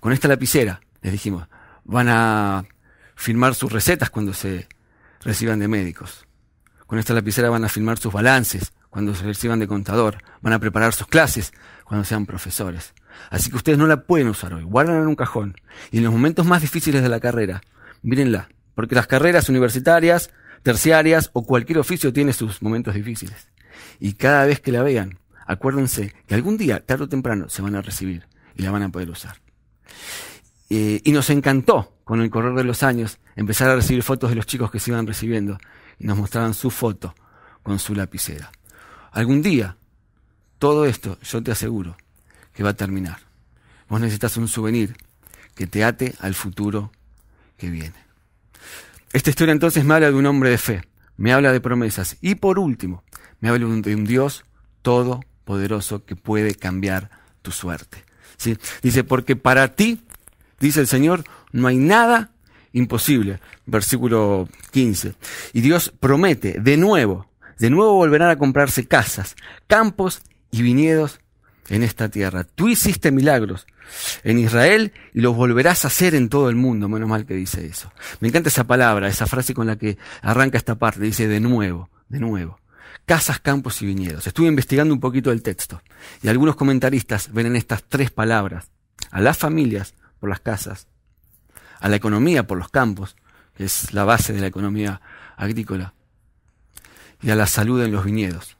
Con 0.00 0.12
esta 0.12 0.26
lapicera, 0.26 0.80
les 1.00 1.12
dijimos, 1.12 1.46
van 1.84 2.08
a 2.08 2.64
firmar 3.14 3.54
sus 3.54 3.70
recetas 3.70 4.10
cuando 4.10 4.34
se 4.34 4.66
reciban 5.22 5.60
de 5.60 5.68
médicos. 5.68 6.26
Con 6.88 6.98
esta 6.98 7.14
lapicera 7.14 7.50
van 7.50 7.64
a 7.64 7.68
firmar 7.68 7.98
sus 7.98 8.12
balances 8.12 8.72
cuando 8.96 9.14
se 9.14 9.24
reciban 9.24 9.58
de 9.58 9.68
contador. 9.68 10.24
Van 10.40 10.54
a 10.54 10.58
preparar 10.58 10.94
sus 10.94 11.06
clases 11.06 11.52
cuando 11.84 12.02
sean 12.02 12.24
profesores. 12.24 12.94
Así 13.28 13.50
que 13.50 13.56
ustedes 13.56 13.76
no 13.76 13.86
la 13.86 14.06
pueden 14.06 14.26
usar 14.28 14.54
hoy. 14.54 14.62
Guárdenla 14.62 15.02
en 15.02 15.08
un 15.08 15.14
cajón. 15.14 15.54
Y 15.90 15.98
en 15.98 16.04
los 16.04 16.14
momentos 16.14 16.46
más 16.46 16.62
difíciles 16.62 17.02
de 17.02 17.10
la 17.10 17.20
carrera, 17.20 17.60
mírenla. 18.00 18.48
Porque 18.74 18.94
las 18.94 19.06
carreras 19.06 19.50
universitarias, 19.50 20.30
terciarias 20.62 21.28
o 21.34 21.44
cualquier 21.44 21.76
oficio 21.76 22.10
tiene 22.10 22.32
sus 22.32 22.62
momentos 22.62 22.94
difíciles. 22.94 23.50
Y 24.00 24.14
cada 24.14 24.46
vez 24.46 24.60
que 24.60 24.72
la 24.72 24.82
vean, 24.82 25.18
acuérdense 25.46 26.14
que 26.26 26.34
algún 26.34 26.56
día, 26.56 26.80
tarde 26.80 27.04
o 27.04 27.08
temprano, 27.10 27.50
se 27.50 27.60
van 27.60 27.74
a 27.74 27.82
recibir 27.82 28.26
y 28.54 28.62
la 28.62 28.70
van 28.70 28.84
a 28.84 28.88
poder 28.88 29.10
usar. 29.10 29.42
Eh, 30.70 31.02
y 31.04 31.12
nos 31.12 31.28
encantó, 31.28 31.98
con 32.04 32.22
el 32.22 32.30
correr 32.30 32.54
de 32.54 32.64
los 32.64 32.82
años, 32.82 33.18
empezar 33.34 33.68
a 33.68 33.76
recibir 33.76 34.02
fotos 34.02 34.30
de 34.30 34.36
los 34.36 34.46
chicos 34.46 34.70
que 34.70 34.80
se 34.80 34.90
iban 34.90 35.06
recibiendo 35.06 35.58
y 35.98 36.06
nos 36.06 36.16
mostraban 36.16 36.54
su 36.54 36.70
foto 36.70 37.14
con 37.62 37.78
su 37.78 37.94
lapicera. 37.94 38.50
Algún 39.16 39.40
día, 39.40 39.78
todo 40.58 40.84
esto, 40.84 41.18
yo 41.22 41.42
te 41.42 41.50
aseguro, 41.50 41.96
que 42.52 42.62
va 42.62 42.70
a 42.70 42.76
terminar. 42.76 43.20
Vos 43.88 43.98
necesitas 43.98 44.36
un 44.36 44.46
souvenir 44.46 44.94
que 45.54 45.66
te 45.66 45.84
ate 45.84 46.14
al 46.20 46.34
futuro 46.34 46.92
que 47.56 47.70
viene. 47.70 47.94
Esta 49.14 49.30
historia 49.30 49.52
entonces 49.52 49.86
me 49.86 49.94
habla 49.94 50.10
de 50.10 50.16
un 50.16 50.26
hombre 50.26 50.50
de 50.50 50.58
fe, 50.58 50.82
me 51.16 51.32
habla 51.32 51.50
de 51.50 51.62
promesas 51.62 52.18
y 52.20 52.34
por 52.34 52.58
último, 52.58 53.04
me 53.40 53.48
habla 53.48 53.66
de 53.66 53.94
un 53.94 54.04
Dios 54.04 54.44
todopoderoso 54.82 56.04
que 56.04 56.14
puede 56.14 56.54
cambiar 56.54 57.08
tu 57.40 57.52
suerte. 57.52 58.04
¿Sí? 58.36 58.58
Dice, 58.82 59.02
porque 59.02 59.34
para 59.34 59.74
ti, 59.74 60.02
dice 60.60 60.80
el 60.80 60.88
Señor, 60.88 61.24
no 61.52 61.68
hay 61.68 61.78
nada 61.78 62.32
imposible. 62.74 63.40
Versículo 63.64 64.46
15. 64.72 65.14
Y 65.54 65.62
Dios 65.62 65.90
promete, 65.98 66.60
de 66.60 66.76
nuevo, 66.76 67.30
de 67.58 67.70
nuevo 67.70 67.94
volverán 67.94 68.30
a 68.30 68.38
comprarse 68.38 68.86
casas, 68.86 69.36
campos 69.66 70.22
y 70.50 70.62
viñedos 70.62 71.20
en 71.68 71.82
esta 71.82 72.08
tierra. 72.08 72.44
Tú 72.44 72.68
hiciste 72.68 73.10
milagros 73.10 73.66
en 74.24 74.38
Israel 74.38 74.92
y 75.14 75.20
los 75.20 75.34
volverás 75.34 75.84
a 75.84 75.88
hacer 75.88 76.14
en 76.14 76.28
todo 76.28 76.48
el 76.48 76.56
mundo. 76.56 76.88
Menos 76.88 77.08
mal 77.08 77.26
que 77.26 77.34
dice 77.34 77.66
eso. 77.66 77.92
Me 78.20 78.28
encanta 78.28 78.48
esa 78.48 78.64
palabra, 78.64 79.08
esa 79.08 79.26
frase 79.26 79.54
con 79.54 79.66
la 79.66 79.76
que 79.76 79.98
arranca 80.22 80.58
esta 80.58 80.76
parte. 80.76 81.00
Dice 81.00 81.28
de 81.28 81.40
nuevo, 81.40 81.90
de 82.08 82.20
nuevo. 82.20 82.60
Casas, 83.04 83.40
campos 83.40 83.82
y 83.82 83.86
viñedos. 83.86 84.26
Estuve 84.26 84.48
investigando 84.48 84.92
un 84.92 85.00
poquito 85.00 85.30
el 85.30 85.42
texto 85.42 85.82
y 86.22 86.28
algunos 86.28 86.56
comentaristas 86.56 87.32
ven 87.32 87.46
en 87.46 87.56
estas 87.56 87.84
tres 87.84 88.10
palabras 88.10 88.70
a 89.10 89.20
las 89.20 89.38
familias 89.38 89.94
por 90.18 90.28
las 90.28 90.40
casas, 90.40 90.88
a 91.80 91.88
la 91.88 91.96
economía 91.96 92.46
por 92.46 92.58
los 92.58 92.68
campos, 92.68 93.16
que 93.56 93.64
es 93.64 93.92
la 93.92 94.04
base 94.04 94.32
de 94.32 94.40
la 94.40 94.46
economía 94.48 95.00
agrícola, 95.36 95.94
y 97.26 97.30
a 97.30 97.34
la 97.34 97.48
salud 97.48 97.82
en 97.82 97.90
los 97.90 98.04
viñedos. 98.04 98.56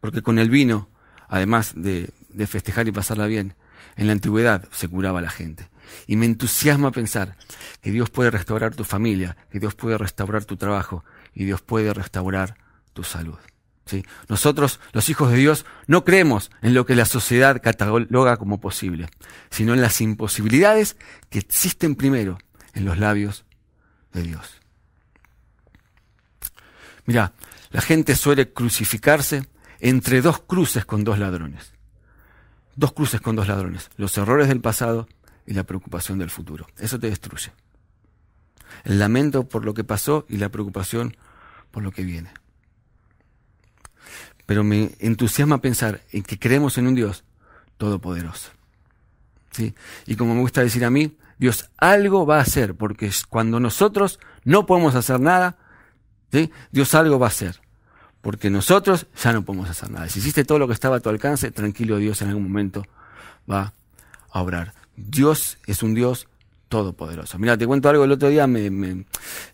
Porque 0.00 0.22
con 0.22 0.38
el 0.38 0.48
vino, 0.48 0.88
además 1.26 1.72
de, 1.74 2.12
festejar 2.46 2.86
y 2.86 2.92
pasarla 2.92 3.26
bien, 3.26 3.56
en 3.96 4.06
la 4.06 4.12
antigüedad 4.12 4.68
se 4.70 4.86
curaba 4.86 5.20
la 5.20 5.28
gente. 5.28 5.68
Y 6.06 6.14
me 6.14 6.26
entusiasma 6.26 6.92
pensar 6.92 7.36
que 7.82 7.90
Dios 7.90 8.08
puede 8.08 8.30
restaurar 8.30 8.76
tu 8.76 8.84
familia, 8.84 9.36
que 9.50 9.58
Dios 9.58 9.74
puede 9.74 9.98
restaurar 9.98 10.44
tu 10.44 10.56
trabajo 10.56 11.04
y 11.34 11.46
Dios 11.46 11.62
puede 11.62 11.92
restaurar 11.92 12.54
tu 12.92 13.02
salud. 13.02 13.38
¿Sí? 13.86 14.04
Nosotros, 14.28 14.78
los 14.92 15.08
hijos 15.08 15.32
de 15.32 15.38
Dios, 15.38 15.66
no 15.88 16.04
creemos 16.04 16.52
en 16.62 16.74
lo 16.74 16.86
que 16.86 16.94
la 16.94 17.06
sociedad 17.06 17.60
cataloga 17.60 18.36
como 18.36 18.60
posible, 18.60 19.08
sino 19.50 19.74
en 19.74 19.80
las 19.80 20.00
imposibilidades 20.00 20.96
que 21.28 21.40
existen 21.40 21.96
primero 21.96 22.38
en 22.72 22.84
los 22.84 22.98
labios 22.98 23.44
de 24.12 24.22
Dios. 24.22 24.60
Mira, 27.04 27.32
la 27.70 27.80
gente 27.80 28.16
suele 28.16 28.52
crucificarse 28.52 29.46
entre 29.78 30.20
dos 30.20 30.40
cruces 30.40 30.84
con 30.84 31.04
dos 31.04 31.18
ladrones. 31.18 31.72
Dos 32.76 32.92
cruces 32.92 33.20
con 33.20 33.36
dos 33.36 33.48
ladrones. 33.48 33.90
Los 33.96 34.16
errores 34.18 34.48
del 34.48 34.60
pasado 34.60 35.08
y 35.46 35.54
la 35.54 35.64
preocupación 35.64 36.18
del 36.18 36.30
futuro. 36.30 36.66
Eso 36.78 36.98
te 36.98 37.08
destruye. 37.08 37.52
El 38.84 38.98
lamento 38.98 39.48
por 39.48 39.64
lo 39.64 39.74
que 39.74 39.84
pasó 39.84 40.26
y 40.28 40.36
la 40.36 40.48
preocupación 40.48 41.16
por 41.70 41.82
lo 41.82 41.92
que 41.92 42.04
viene. 42.04 42.30
Pero 44.46 44.64
me 44.64 44.92
entusiasma 44.98 45.60
pensar 45.60 46.00
en 46.10 46.22
que 46.22 46.38
creemos 46.38 46.76
en 46.78 46.88
un 46.88 46.94
Dios 46.94 47.24
todopoderoso. 47.76 48.50
¿Sí? 49.52 49.74
Y 50.06 50.16
como 50.16 50.34
me 50.34 50.40
gusta 50.40 50.62
decir 50.62 50.84
a 50.84 50.90
mí, 50.90 51.16
Dios 51.38 51.70
algo 51.78 52.26
va 52.26 52.38
a 52.38 52.42
hacer, 52.42 52.74
porque 52.74 53.10
cuando 53.28 53.60
nosotros 53.60 54.20
no 54.44 54.66
podemos 54.66 54.94
hacer 54.94 55.20
nada, 55.20 55.56
Dios 56.70 56.94
algo 56.94 57.18
va 57.18 57.26
a 57.26 57.30
hacer 57.30 57.60
porque 58.20 58.50
nosotros 58.50 59.06
ya 59.22 59.32
no 59.32 59.44
podemos 59.44 59.70
hacer 59.70 59.90
nada. 59.90 60.08
Si 60.08 60.18
hiciste 60.18 60.44
todo 60.44 60.58
lo 60.58 60.66
que 60.66 60.74
estaba 60.74 60.96
a 60.96 61.00
tu 61.00 61.08
alcance, 61.08 61.50
tranquilo 61.50 61.96
Dios 61.98 62.20
en 62.22 62.28
algún 62.28 62.44
momento 62.44 62.84
va 63.50 63.72
a 64.30 64.42
obrar. 64.42 64.74
Dios 64.96 65.58
es 65.66 65.82
un 65.82 65.94
Dios 65.94 66.28
todopoderoso. 66.68 67.38
Mira, 67.38 67.56
te 67.56 67.66
cuento 67.66 67.88
algo, 67.88 68.04
el 68.04 68.12
otro 68.12 68.28
día 68.28 68.46
me, 68.46 68.70
me, 68.70 69.04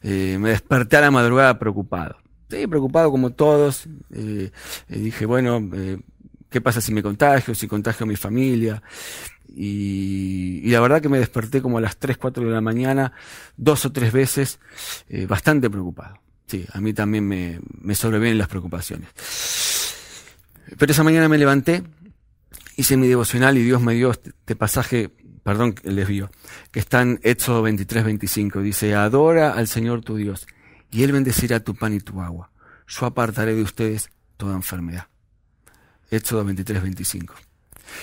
eh, 0.02 0.38
desperté 0.42 0.96
a 0.96 1.02
la 1.02 1.10
madrugada 1.10 1.58
preocupado. 1.58 2.16
Sí, 2.50 2.66
preocupado 2.66 3.10
como 3.10 3.30
todos. 3.30 3.86
Eh, 4.12 4.50
eh, 4.88 4.98
dije, 4.98 5.26
bueno, 5.26 5.68
¿qué 6.50 6.60
pasa 6.60 6.80
si 6.80 6.92
me 6.92 7.02
contagio, 7.02 7.54
si 7.54 7.68
contagio 7.68 8.04
a 8.04 8.08
mi 8.08 8.16
familia? 8.16 8.82
Y, 9.48 10.60
y, 10.64 10.70
la 10.70 10.80
verdad 10.80 11.00
que 11.00 11.08
me 11.08 11.18
desperté 11.18 11.62
como 11.62 11.78
a 11.78 11.80
las 11.80 11.96
3, 11.96 12.18
4 12.18 12.44
de 12.44 12.50
la 12.50 12.60
mañana, 12.60 13.12
dos 13.56 13.86
o 13.86 13.92
tres 13.92 14.12
veces, 14.12 14.58
bastante 15.26 15.70
preocupado. 15.70 16.18
Sí, 16.46 16.64
a 16.72 16.80
mí 16.80 16.92
también 16.92 17.26
me, 17.26 17.94
sobrevienen 17.94 18.38
las 18.38 18.48
preocupaciones. 18.48 19.08
Pero 20.78 20.92
esa 20.92 21.02
mañana 21.02 21.28
me 21.28 21.38
levanté, 21.38 21.82
hice 22.76 22.96
mi 22.96 23.08
devocional 23.08 23.58
y 23.58 23.62
Dios 23.62 23.82
me 23.82 23.94
dio 23.94 24.12
este 24.12 24.54
pasaje, 24.54 25.10
perdón, 25.42 25.74
el 25.82 25.96
desvío, 25.96 26.30
que 26.70 26.78
está 26.78 27.02
en 27.02 27.20
Éxodo 27.22 27.62
23, 27.62 28.04
25. 28.04 28.62
Dice, 28.62 28.94
adora 28.94 29.52
al 29.52 29.66
Señor 29.66 30.02
tu 30.02 30.16
Dios 30.16 30.46
y 30.90 31.02
Él 31.02 31.12
bendecirá 31.12 31.60
tu 31.60 31.74
pan 31.74 31.94
y 31.94 32.00
tu 32.00 32.20
agua. 32.20 32.50
Yo 32.86 33.06
apartaré 33.06 33.54
de 33.54 33.62
ustedes 33.62 34.10
toda 34.36 34.54
enfermedad. 34.54 35.08
Éxodo 36.10 36.44
23, 36.44 36.82
25. 36.82 37.34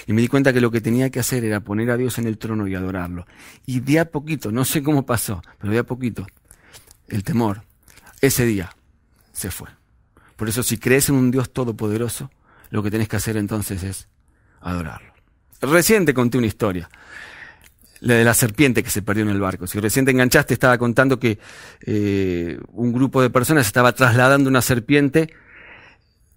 Y 0.08 0.14
me 0.14 0.22
di 0.22 0.28
cuenta 0.28 0.52
que 0.52 0.62
lo 0.62 0.72
que 0.72 0.82
tenía 0.82 1.10
que 1.10 1.20
hacer 1.20 1.46
era 1.46 1.62
poner 1.62 1.92
a 1.92 1.98
Dios 1.98 2.18
en 2.18 2.28
el 2.28 2.38
trono 2.38 2.68
y 2.68 2.76
adorarlo. 2.76 3.26
Y 3.66 3.80
de 3.80 4.00
a 4.00 4.12
poquito, 4.12 4.52
no 4.52 4.66
sé 4.66 4.84
cómo 4.84 5.06
pasó, 5.06 5.42
pero 5.60 5.72
de 5.72 5.80
a 5.80 5.84
poquito, 5.84 6.26
el 7.08 7.24
temor, 7.24 7.64
ese 8.24 8.46
día 8.46 8.74
se 9.34 9.52
fue. 9.52 9.68
Por 10.38 10.48
eso 10.48 10.64
si 10.64 10.78
crees 10.78 11.10
en 11.10 11.16
un 11.16 11.30
Dios 11.30 11.52
todopoderoso, 11.52 12.32
lo 12.70 12.82
que 12.82 12.90
tenés 12.90 13.10
que 13.10 13.18
hacer 13.18 13.36
entonces 13.36 13.84
es 13.84 14.08
adorarlo. 14.62 15.14
Recién 15.62 16.06
te 16.06 16.14
conté 16.14 16.38
una 16.38 16.48
historia, 16.48 16.90
la 18.00 18.14
de 18.16 18.24
la 18.24 18.34
serpiente 18.34 18.82
que 18.82 18.90
se 18.90 19.02
perdió 19.02 19.24
en 19.24 19.30
el 19.30 19.42
barco. 19.42 19.68
Si 19.68 19.78
recién 19.78 20.06
te 20.06 20.12
enganchaste, 20.12 20.54
estaba 20.54 20.78
contando 20.78 21.20
que 21.20 21.38
eh, 21.86 22.60
un 22.70 22.94
grupo 22.94 23.22
de 23.22 23.30
personas 23.30 23.68
estaba 23.68 23.92
trasladando 23.92 24.50
una 24.50 24.62
serpiente 24.62 25.34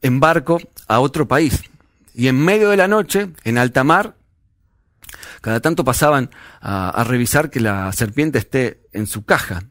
en 0.03 0.19
barco 0.19 0.59
a 0.89 0.99
otro 0.99 1.29
país. 1.29 1.63
Y 2.15 2.27
en 2.27 2.45
medio 2.45 2.71
de 2.71 2.79
la 2.79 2.89
noche, 2.89 3.31
en 3.45 3.59
alta 3.59 3.85
mar, 3.85 4.17
cada 5.41 5.61
tanto 5.61 5.85
pasaban 5.85 6.31
a 6.61 7.05
revisar 7.05 7.49
que 7.49 7.61
la 7.61 7.93
serpiente 7.93 8.39
esté 8.39 8.81
en 8.93 9.07
su 9.07 9.25
caja, 9.25 9.63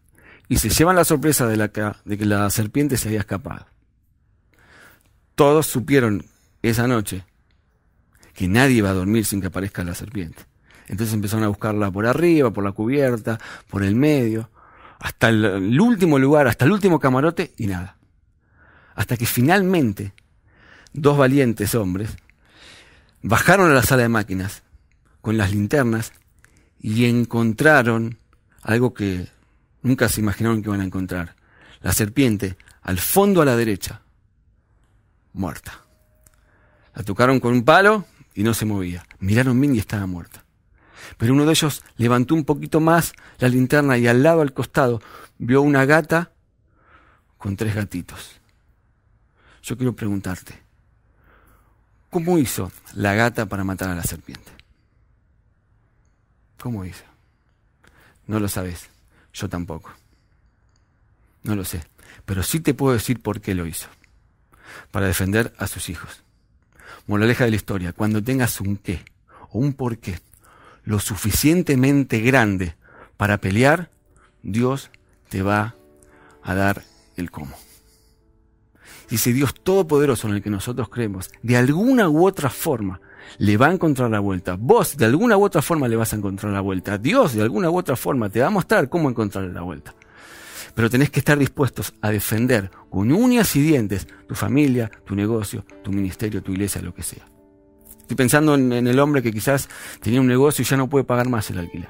y 0.49 0.57
se 0.57 0.69
llevan 0.69 0.95
la 0.95 1.05
sorpresa 1.05 1.47
de, 1.47 1.57
la, 1.57 1.71
de 2.05 2.17
que 2.17 2.25
la 2.25 2.49
serpiente 2.49 2.97
se 2.97 3.09
había 3.09 3.19
escapado. 3.19 3.65
Todos 5.35 5.67
supieron 5.67 6.25
esa 6.61 6.87
noche 6.87 7.25
que 8.33 8.47
nadie 8.47 8.77
iba 8.77 8.89
a 8.89 8.93
dormir 8.93 9.25
sin 9.25 9.41
que 9.41 9.47
aparezca 9.47 9.83
la 9.83 9.95
serpiente. 9.95 10.43
Entonces 10.87 11.13
empezaron 11.13 11.45
a 11.45 11.49
buscarla 11.49 11.89
por 11.91 12.05
arriba, 12.05 12.51
por 12.51 12.63
la 12.63 12.71
cubierta, 12.71 13.39
por 13.69 13.83
el 13.83 13.95
medio, 13.95 14.49
hasta 14.99 15.29
el, 15.29 15.79
último 15.79 16.19
lugar, 16.19 16.47
hasta 16.47 16.65
el 16.65 16.71
último 16.71 16.99
camarote 16.99 17.53
y 17.57 17.67
nada. 17.67 17.97
Hasta 18.93 19.17
que 19.17 19.25
finalmente 19.25 20.13
dos 20.93 21.17
valientes 21.17 21.75
hombres 21.75 22.15
bajaron 23.21 23.71
a 23.71 23.73
la 23.73 23.83
sala 23.83 24.03
de 24.03 24.09
máquinas 24.09 24.63
con 25.21 25.37
las 25.37 25.51
linternas 25.51 26.13
y 26.79 27.05
encontraron 27.05 28.19
algo 28.61 28.93
que 28.93 29.27
nunca 29.85 30.09
se 30.09 30.19
imaginaron 30.19 30.61
que 30.61 30.69
iban 30.69 30.81
a 30.81 30.85
encontrar. 30.85 31.35
La 31.81 31.93
serpiente 31.93 32.57
al 32.81 32.99
fondo 32.99 33.41
a 33.41 33.45
la 33.45 33.55
derecha, 33.55 34.01
muerta. 35.33 35.79
La 36.95 37.03
tocaron 37.03 37.39
con 37.39 37.53
un 37.53 37.63
palo 37.63 38.05
y 38.33 38.43
no 38.43 38.53
se 38.53 38.65
movía. 38.65 39.05
Miraron 39.19 39.59
bien 39.61 39.75
y 39.75 39.79
estaba 39.79 40.05
muerta. 40.07 40.43
Pero 41.17 41.33
uno 41.33 41.45
de 41.45 41.51
ellos 41.51 41.83
levantó 41.97 42.33
un 42.33 42.45
poquito 42.45 42.79
más 42.79 43.13
la 43.37 43.47
linterna 43.47 43.97
y 43.97 44.07
al 44.07 44.23
lado, 44.23 44.41
al 44.41 44.53
costado, 44.53 45.01
vio 45.37 45.61
una 45.61 45.85
gata 45.85 46.31
con 47.37 47.55
tres 47.55 47.75
gatitos. 47.75 48.41
Yo 49.61 49.77
quiero 49.77 49.95
preguntarte, 49.95 50.59
¿cómo 52.09 52.39
hizo 52.39 52.71
la 52.93 53.13
gata 53.13 53.45
para 53.45 53.63
matar 53.63 53.89
a 53.89 53.95
la 53.95 54.03
serpiente? 54.03 54.51
¿Cómo 56.59 56.85
hizo? 56.85 57.03
No 58.25 58.39
lo 58.39 58.47
sabes, 58.47 58.89
yo 59.35 59.49
tampoco. 59.49 59.91
No 61.43 61.55
lo 61.55 61.63
sé, 61.63 61.83
pero 62.25 62.41
sí 62.41 62.59
te 62.59 62.73
puedo 62.73 62.93
decir 62.93 63.21
por 63.21 63.41
qué 63.41 63.53
lo 63.53 63.67
hizo. 63.67 63.87
Para 64.91 65.07
defender 65.07 65.53
a 65.59 65.67
sus 65.67 65.89
hijos. 65.89 66.23
Moraleja 67.05 67.43
de 67.43 67.51
la 67.51 67.57
historia, 67.57 67.93
cuando 67.93 68.23
tengas 68.23 68.59
un 68.59 68.77
qué 68.77 69.05
o 69.51 69.59
un 69.59 69.73
por 69.73 69.99
qué 69.99 70.19
lo 70.85 70.99
suficientemente 70.99 72.19
grande 72.19 72.75
para 73.17 73.37
pelear, 73.39 73.89
Dios 74.43 74.89
te 75.29 75.41
va 75.41 75.75
a 76.43 76.55
dar 76.55 76.83
el 77.17 77.31
cómo. 77.31 77.64
Si 79.09 79.33
Dios 79.33 79.53
Todopoderoso 79.53 80.27
en 80.27 80.35
el 80.35 80.41
que 80.41 80.49
nosotros 80.49 80.89
creemos, 80.89 81.31
de 81.41 81.57
alguna 81.57 82.09
u 82.09 82.25
otra 82.25 82.49
forma, 82.49 82.99
le 83.37 83.57
va 83.57 83.67
a 83.67 83.73
encontrar 83.73 84.09
la 84.09 84.19
vuelta. 84.19 84.55
Vos 84.59 84.97
de 84.97 85.05
alguna 85.05 85.37
u 85.37 85.43
otra 85.43 85.61
forma 85.61 85.87
le 85.87 85.95
vas 85.95 86.13
a 86.13 86.15
encontrar 86.15 86.53
la 86.53 86.61
vuelta. 86.61 86.97
Dios 86.97 87.33
de 87.33 87.41
alguna 87.41 87.69
u 87.69 87.77
otra 87.77 87.95
forma 87.95 88.29
te 88.29 88.41
va 88.41 88.47
a 88.47 88.51
mostrar 88.51 88.89
cómo 88.89 89.09
encontrarle 89.09 89.53
la 89.53 89.61
vuelta. 89.61 89.95
Pero 90.73 90.89
tenés 90.89 91.09
que 91.09 91.19
estar 91.19 91.37
dispuestos 91.37 91.93
a 92.01 92.11
defender 92.11 92.69
con 92.89 93.11
uñas 93.11 93.55
y 93.55 93.61
dientes 93.61 94.07
tu 94.27 94.35
familia, 94.35 94.91
tu 95.05 95.15
negocio, 95.15 95.65
tu 95.83 95.91
ministerio, 95.91 96.43
tu 96.43 96.51
iglesia, 96.51 96.81
lo 96.81 96.93
que 96.93 97.03
sea. 97.03 97.25
Estoy 98.01 98.17
pensando 98.17 98.53
en, 98.55 98.71
el 98.71 98.99
hombre 98.99 99.23
que 99.23 99.31
quizás 99.31 99.67
tenía 100.01 100.21
un 100.21 100.27
negocio 100.27 100.61
y 100.61 100.65
ya 100.65 100.77
no 100.77 100.87
puede 100.87 101.05
pagar 101.05 101.29
más 101.29 101.49
el 101.49 101.59
alquiler. 101.59 101.89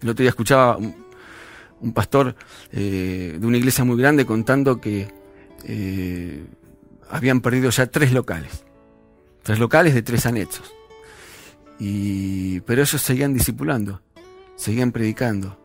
El 0.00 0.08
otro 0.08 0.22
día 0.22 0.30
escuchaba 0.30 0.78
un, 1.80 1.92
pastor 1.92 2.34
eh, 2.72 3.36
de 3.38 3.46
una 3.46 3.56
iglesia 3.56 3.84
muy 3.84 3.96
grande 3.98 4.26
contando 4.26 4.80
que 4.80 5.08
eh, 5.64 6.44
habían 7.10 7.40
perdido 7.40 7.70
ya 7.70 7.86
tres 7.86 8.12
locales. 8.12 8.64
Tres 9.42 9.58
locales 9.58 9.94
de 9.94 10.02
tres 10.02 10.26
anexos. 10.26 10.72
Y, 11.78 12.60
pero 12.60 12.82
ellos 12.82 13.00
seguían 13.00 13.32
discipulando, 13.32 14.02
seguían 14.56 14.92
predicando. 14.92 15.58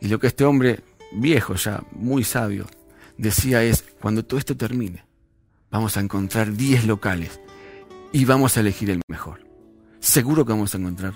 Y 0.00 0.08
lo 0.08 0.18
que 0.18 0.28
este 0.28 0.44
hombre, 0.44 0.80
viejo 1.12 1.54
ya, 1.54 1.82
muy 1.92 2.24
sabio, 2.24 2.66
decía 3.18 3.62
es, 3.62 3.84
cuando 4.00 4.24
todo 4.24 4.38
esto 4.38 4.56
termine, 4.56 5.04
vamos 5.70 5.96
a 5.96 6.00
encontrar 6.00 6.52
diez 6.52 6.86
locales 6.86 7.40
y 8.12 8.24
vamos 8.24 8.56
a 8.56 8.60
elegir 8.60 8.90
el 8.90 9.02
mejor. 9.08 9.40
Seguro 9.98 10.44
que 10.44 10.52
vamos 10.52 10.74
a 10.74 10.78
encontrar 10.78 11.14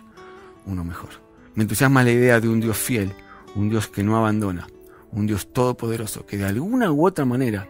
uno 0.67 0.85
mejor. 0.85 1.11
Me 1.55 1.63
entusiasma 1.63 2.03
la 2.03 2.11
idea 2.11 2.41
de 2.41 2.49
un 2.49 2.61
Dios 2.61 2.77
fiel, 2.77 3.13
un 3.55 3.71
Dios 3.71 3.89
que 3.89 4.03
no 4.03 4.17
abandona, 4.17 4.67
un 5.13 5.27
Dios 5.27 5.53
todopoderoso, 5.53 6.27
que 6.27 6.37
de 6.37 6.47
alguna 6.47 6.91
u 6.93 7.07
otra 7.07 7.25
manera 7.25 7.69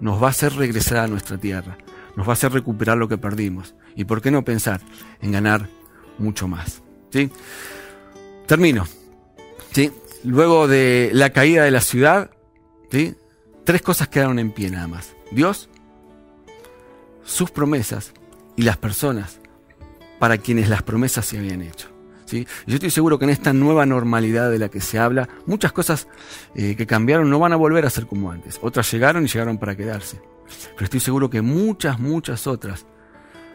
nos 0.00 0.22
va 0.22 0.28
a 0.28 0.30
hacer 0.30 0.54
regresar 0.54 0.98
a 0.98 1.06
nuestra 1.06 1.38
tierra, 1.38 1.78
nos 2.16 2.26
va 2.26 2.32
a 2.32 2.34
hacer 2.34 2.52
recuperar 2.52 2.96
lo 2.96 3.08
que 3.08 3.18
perdimos. 3.18 3.74
Y 3.94 4.04
por 4.04 4.22
qué 4.22 4.30
no 4.30 4.44
pensar 4.44 4.80
en 5.20 5.32
ganar 5.32 5.68
mucho 6.18 6.48
más. 6.48 6.82
¿Sí? 7.10 7.30
Termino. 8.46 8.86
¿Sí? 9.72 9.92
Luego 10.24 10.68
de 10.68 11.10
la 11.12 11.30
caída 11.30 11.64
de 11.64 11.70
la 11.70 11.80
ciudad, 11.80 12.30
¿sí? 12.90 13.14
tres 13.64 13.82
cosas 13.82 14.08
quedaron 14.08 14.38
en 14.38 14.52
pie 14.52 14.70
nada 14.70 14.86
más. 14.86 15.14
Dios, 15.30 15.68
sus 17.24 17.50
promesas 17.50 18.12
y 18.56 18.62
las 18.62 18.76
personas 18.76 19.38
para 20.18 20.38
quienes 20.38 20.68
las 20.68 20.82
promesas 20.82 21.26
se 21.26 21.38
habían 21.38 21.62
hecho. 21.62 21.89
¿Sí? 22.30 22.46
Yo 22.66 22.74
estoy 22.74 22.90
seguro 22.90 23.18
que 23.18 23.24
en 23.24 23.30
esta 23.30 23.52
nueva 23.52 23.84
normalidad 23.86 24.50
de 24.50 24.58
la 24.58 24.68
que 24.68 24.80
se 24.80 24.98
habla, 24.98 25.28
muchas 25.46 25.72
cosas 25.72 26.06
eh, 26.54 26.76
que 26.76 26.86
cambiaron 26.86 27.28
no 27.28 27.40
van 27.40 27.52
a 27.52 27.56
volver 27.56 27.84
a 27.84 27.90
ser 27.90 28.06
como 28.06 28.30
antes. 28.30 28.58
Otras 28.62 28.90
llegaron 28.92 29.24
y 29.24 29.28
llegaron 29.28 29.58
para 29.58 29.76
quedarse. 29.76 30.20
Pero 30.74 30.84
estoy 30.84 31.00
seguro 31.00 31.28
que 31.28 31.42
muchas, 31.42 31.98
muchas 31.98 32.46
otras 32.46 32.86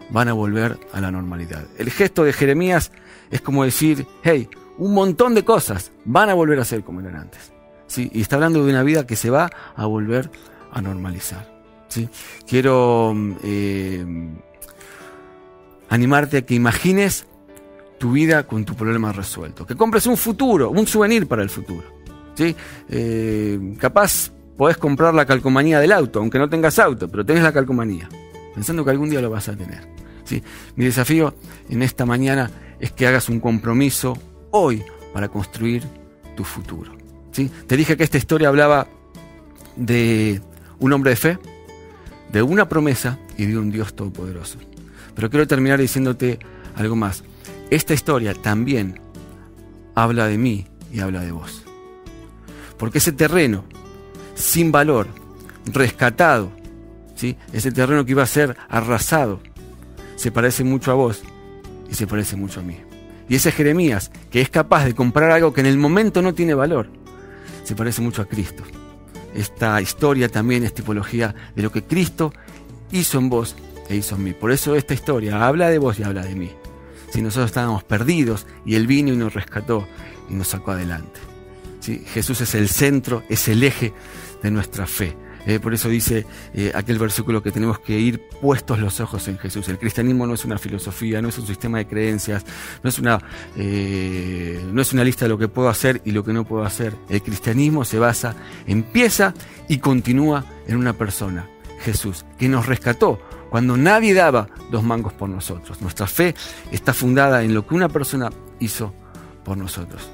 van 0.10 0.28
a 0.28 0.34
volver 0.34 0.78
a 0.92 1.02
la 1.02 1.10
normalidad. 1.10 1.66
El 1.78 1.90
gesto 1.90 2.24
de 2.24 2.34
Jeremías 2.34 2.92
es 3.32 3.42
como 3.42 3.64
decir, 3.64 4.06
hey, 4.24 4.50
un 4.78 4.94
montón 4.94 5.34
de 5.34 5.46
cosas 5.46 5.92
van 6.04 6.30
a 6.30 6.34
volver 6.34 6.60
a 6.60 6.66
ser 6.66 6.84
como 6.84 7.00
eran 7.00 7.16
antes. 7.16 7.54
¿sí? 7.88 8.12
Y 8.14 8.22
está 8.22 8.36
hablando 8.36 8.64
de 8.64 8.72
una 8.72 8.84
vida 8.84 9.08
que 9.08 9.16
se 9.16 9.30
va 9.30 9.50
a 9.76 9.86
volver 9.86 10.30
a 10.72 10.82
normalizar. 10.82 11.50
¿sí? 11.88 12.10
Quiero 12.46 13.16
eh, 13.44 14.06
animarte 15.90 16.38
a 16.38 16.42
que 16.44 16.56
imagines 16.56 17.26
tu 17.98 18.12
vida 18.12 18.44
con 18.44 18.66
tu 18.66 18.76
problema 18.76 19.12
resuelto. 19.12 19.66
Que 19.66 19.76
compres 19.76 20.06
un 20.08 20.18
futuro, 20.18 20.70
un 20.70 20.88
souvenir 20.88 21.28
para 21.28 21.44
el 21.44 21.50
futuro. 21.50 21.84
¿sí? 22.36 22.56
Eh, 22.90 23.76
capaz 23.80 24.32
podés 24.58 24.78
comprar 24.78 25.14
la 25.14 25.26
calcomanía 25.26 25.80
del 25.80 25.92
auto, 25.92 26.20
aunque 26.20 26.40
no 26.40 26.50
tengas 26.50 26.80
auto, 26.80 27.08
pero 27.10 27.26
tenés 27.26 27.44
la 27.44 27.52
calcomanía, 27.52 28.08
pensando 28.54 28.84
que 28.84 28.92
algún 28.92 29.10
día 29.10 29.22
lo 29.22 29.30
vas 29.30 29.50
a 29.50 29.56
tener. 29.56 29.88
¿sí? 30.24 30.42
Mi 30.76 30.86
desafío 30.86 31.36
en 31.70 31.82
esta 31.82 32.06
mañana 32.06 32.52
es 32.80 32.92
que 32.92 33.08
hagas 33.08 33.30
un 33.30 33.40
compromiso 33.40 34.18
hoy 34.52 34.84
para 35.14 35.30
construir 35.30 35.84
tu 36.36 36.44
futuro. 36.44 36.92
¿sí? 37.32 37.50
Te 37.68 37.78
dije 37.78 37.98
que 37.98 38.04
esta 38.04 38.18
historia 38.18 38.50
hablaba 38.50 38.88
de 39.76 40.42
un 40.80 40.94
hombre 40.94 41.12
de 41.12 41.16
fe, 41.16 41.40
de 42.32 42.42
una 42.42 42.68
promesa 42.68 43.18
y 43.38 43.46
de 43.46 43.58
un 43.58 43.72
Dios 43.72 43.96
todopoderoso. 43.96 44.58
Pero 45.16 45.30
quiero 45.30 45.48
terminar 45.48 45.80
diciéndote 45.80 46.40
algo 46.76 46.96
más. 46.96 47.24
Esta 47.70 47.94
historia 47.94 48.34
también 48.34 49.00
habla 49.96 50.28
de 50.28 50.38
mí 50.38 50.68
y 50.92 51.00
habla 51.00 51.22
de 51.22 51.32
vos. 51.32 51.64
Porque 52.78 53.00
ese 53.00 53.12
terreno 53.12 53.64
sin 54.36 54.72
valor, 54.72 55.08
rescatado, 55.66 56.52
¿sí? 57.16 57.38
ese 57.54 57.72
terreno 57.72 58.06
que 58.06 58.12
iba 58.12 58.24
a 58.24 58.28
ser 58.28 58.56
arrasado, 58.70 59.40
se 60.16 60.32
parece 60.32 60.64
mucho 60.64 60.92
a 60.92 60.96
vos 60.96 61.24
y 61.90 61.96
se 61.96 62.06
parece 62.06 62.36
mucho 62.36 62.60
a 62.60 62.64
mí. 62.64 62.78
Y 63.28 63.36
ese 63.36 63.52
Jeremías, 63.52 64.12
que 64.30 64.42
es 64.42 64.50
capaz 64.50 64.86
de 64.86 64.94
comprar 64.94 65.32
algo 65.32 65.54
que 65.54 65.62
en 65.62 65.68
el 65.68 65.78
momento 65.78 66.22
no 66.22 66.34
tiene 66.34 66.54
valor, 66.54 66.90
se 67.64 67.76
parece 67.76 68.02
mucho 68.02 68.22
a 68.22 68.26
Cristo. 68.26 68.64
Esta 69.34 69.82
historia 69.82 70.30
también 70.30 70.64
es 70.64 70.74
tipología 70.74 71.34
de 71.56 71.64
lo 71.64 71.72
que 71.72 71.84
Cristo 71.84 72.32
hizo 72.92 73.18
en 73.18 73.30
vos 73.30 73.56
e 73.90 73.96
hizo 73.96 74.16
en 74.16 74.24
mí. 74.24 74.34
Por 74.34 74.52
eso 74.52 74.76
esta 74.76 74.94
historia 74.94 75.46
habla 75.46 75.70
de 75.70 75.80
vos 75.80 76.00
y 76.00 76.04
habla 76.04 76.24
de 76.24 76.36
mí. 76.36 76.52
Si 77.16 77.22
nosotros 77.22 77.46
estábamos 77.46 77.86
perdidos 77.86 78.46
y 78.66 78.76
Él 78.76 78.88
vino 78.88 79.14
y 79.14 79.16
nos 79.16 79.34
rescató 79.34 79.88
y 80.30 80.34
nos 80.34 80.50
sacó 80.50 80.72
adelante. 80.72 81.22
¿Sí? 81.80 82.04
Jesús 82.08 82.42
es 82.42 82.56
el 82.56 82.68
centro, 82.68 83.24
es 83.30 83.48
el 83.48 83.64
eje 83.64 83.94
de 84.44 84.52
nuestra 84.52 84.86
fe. 84.86 85.16
Eh, 85.46 85.62
por 85.62 85.74
eso 85.74 85.88
dice 85.88 86.26
eh, 86.54 86.74
aquel 86.76 87.00
versículo 87.00 87.42
que 87.42 87.54
tenemos 87.54 87.80
que 87.80 87.98
ir 87.98 88.22
puestos 88.42 88.80
los 88.80 89.00
ojos 89.00 89.30
en 89.30 89.38
Jesús. 89.38 89.70
El 89.70 89.78
cristianismo 89.78 90.28
no 90.28 90.34
es 90.34 90.44
una 90.44 90.58
filosofía, 90.58 91.22
no 91.22 91.30
es 91.30 91.38
un 91.38 91.48
sistema 91.48 91.78
de 91.78 91.88
creencias, 91.88 92.44
no 92.84 92.90
es 92.90 93.00
una, 93.00 93.18
eh, 93.56 94.62
no 94.74 94.82
es 94.82 94.92
una 94.92 95.06
lista 95.06 95.24
de 95.24 95.30
lo 95.30 95.38
que 95.38 95.48
puedo 95.48 95.70
hacer 95.70 96.02
y 96.04 96.12
lo 96.12 96.22
que 96.26 96.34
no 96.34 96.44
puedo 96.44 96.66
hacer. 96.66 96.98
El 97.08 97.22
cristianismo 97.22 97.86
se 97.86 97.98
basa, 97.98 98.36
empieza 98.68 99.34
y 99.70 99.78
continúa 99.78 100.44
en 100.68 100.76
una 100.76 100.92
persona, 100.92 101.48
Jesús, 101.80 102.26
que 102.38 102.50
nos 102.50 102.66
rescató 102.66 103.22
cuando 103.50 103.78
nadie 103.78 104.14
daba 104.14 104.48
dos 104.72 104.84
mangos 104.84 105.14
por 105.14 105.30
nosotros. 105.30 105.82
Nuestra 105.82 106.08
fe 106.08 106.36
está 106.72 106.94
fundada 106.94 107.44
en 107.44 107.54
lo 107.54 107.66
que 107.66 107.76
una 107.76 107.90
persona 107.90 108.30
hizo 108.60 108.94
por 109.44 109.58
nosotros. 109.58 110.10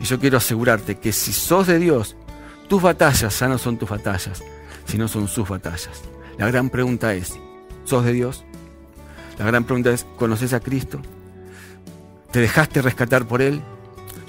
Y 0.00 0.04
yo 0.04 0.18
quiero 0.18 0.38
asegurarte 0.38 0.96
que 0.96 1.12
si 1.12 1.32
sos 1.32 1.66
de 1.66 1.78
Dios, 1.78 2.16
tus 2.68 2.82
batallas 2.82 3.38
ya 3.38 3.48
no 3.48 3.58
son 3.58 3.78
tus 3.78 3.88
batallas, 3.88 4.42
sino 4.86 5.08
son 5.08 5.28
sus 5.28 5.48
batallas. 5.48 6.02
La 6.38 6.46
gran 6.48 6.70
pregunta 6.70 7.14
es, 7.14 7.34
¿sos 7.84 8.04
de 8.04 8.12
Dios? 8.12 8.44
La 9.38 9.46
gran 9.46 9.64
pregunta 9.64 9.90
es, 9.90 10.04
¿conoces 10.16 10.52
a 10.52 10.60
Cristo? 10.60 11.00
¿Te 12.30 12.40
dejaste 12.40 12.82
rescatar 12.82 13.26
por 13.26 13.42
Él? 13.42 13.60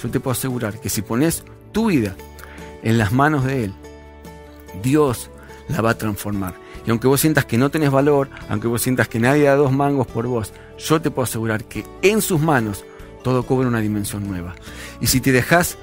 Yo 0.02 0.10
te 0.10 0.20
puedo 0.20 0.34
asegurar 0.34 0.80
que 0.80 0.90
si 0.90 1.02
pones 1.02 1.44
tu 1.72 1.88
vida 1.88 2.16
en 2.84 2.98
las 2.98 3.12
manos 3.12 3.46
de 3.46 3.66
Él, 3.66 3.74
Dios 4.84 5.30
la 5.68 5.82
va 5.82 5.92
a 5.92 5.98
transformar. 5.98 6.65
Y 6.86 6.92
aunque 6.92 7.08
vos 7.08 7.20
sientas 7.20 7.46
que 7.46 7.58
no 7.58 7.70
tenés 7.70 7.92
valor, 7.92 8.30
aunque 8.50 8.68
vos 8.68 8.82
sientas 8.82 9.08
que 9.08 9.20
nadie 9.20 9.44
da 9.44 9.56
dos 9.56 9.72
mangos 9.72 10.08
por 10.08 10.28
vos, 10.28 10.54
yo 10.78 11.02
te 11.02 11.10
puedo 11.10 11.24
asegurar 11.24 11.64
que 11.64 11.84
en 12.02 12.22
sus 12.22 12.40
manos 12.40 12.86
todo 13.24 13.44
cobra 13.44 13.68
una 13.68 13.80
dimensión 13.80 14.28
nueva. 14.28 14.56
Y 15.02 15.08
si 15.08 15.20
te 15.20 15.32
dejas 15.32 15.78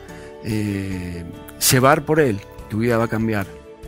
eh, 0.45 1.25
llevar 1.71 2.05
por 2.05 2.21
Él, 2.21 2.41
tu 2.71 2.79
vida 2.79 2.99
va 2.99 3.05
a 3.05 3.09
cambiar 3.09 3.47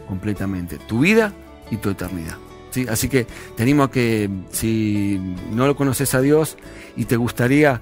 completamente. 0.09 0.79
Tu 0.79 1.01
vida 1.01 1.33
y 1.71 1.77
tu 1.77 1.91
eternidad. 1.91 2.37
¿sí? 2.71 2.87
Así 2.89 3.09
que 3.09 3.27
te 3.57 3.63
animo 3.63 3.85
a 3.85 3.91
que 3.91 4.29
si 4.51 5.21
no 5.53 5.67
lo 5.67 5.77
conoces 5.77 6.15
a 6.15 6.21
Dios 6.21 6.57
y 6.97 7.05
te 7.05 7.17
gustaría 7.17 7.81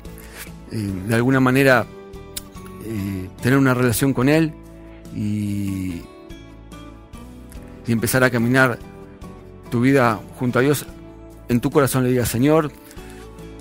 eh, 0.71 0.91
de 1.07 1.15
alguna 1.15 1.41
manera 1.41 1.87
eh, 2.85 3.29
tener 3.41 3.59
una 3.59 3.73
relación 3.73 4.13
con 4.13 4.29
Él 4.29 4.53
y, 5.17 6.03
y 7.87 7.93
empezar 7.93 8.25
a 8.25 8.31
caminar 8.31 8.79
tu 9.73 9.81
vida 9.81 10.21
junto 10.39 10.59
a 10.59 10.63
Dios, 10.63 10.85
en 11.49 11.61
tu 11.61 11.71
corazón 11.71 12.05
le 12.05 12.11
digas, 12.11 12.29
Señor, 12.29 12.71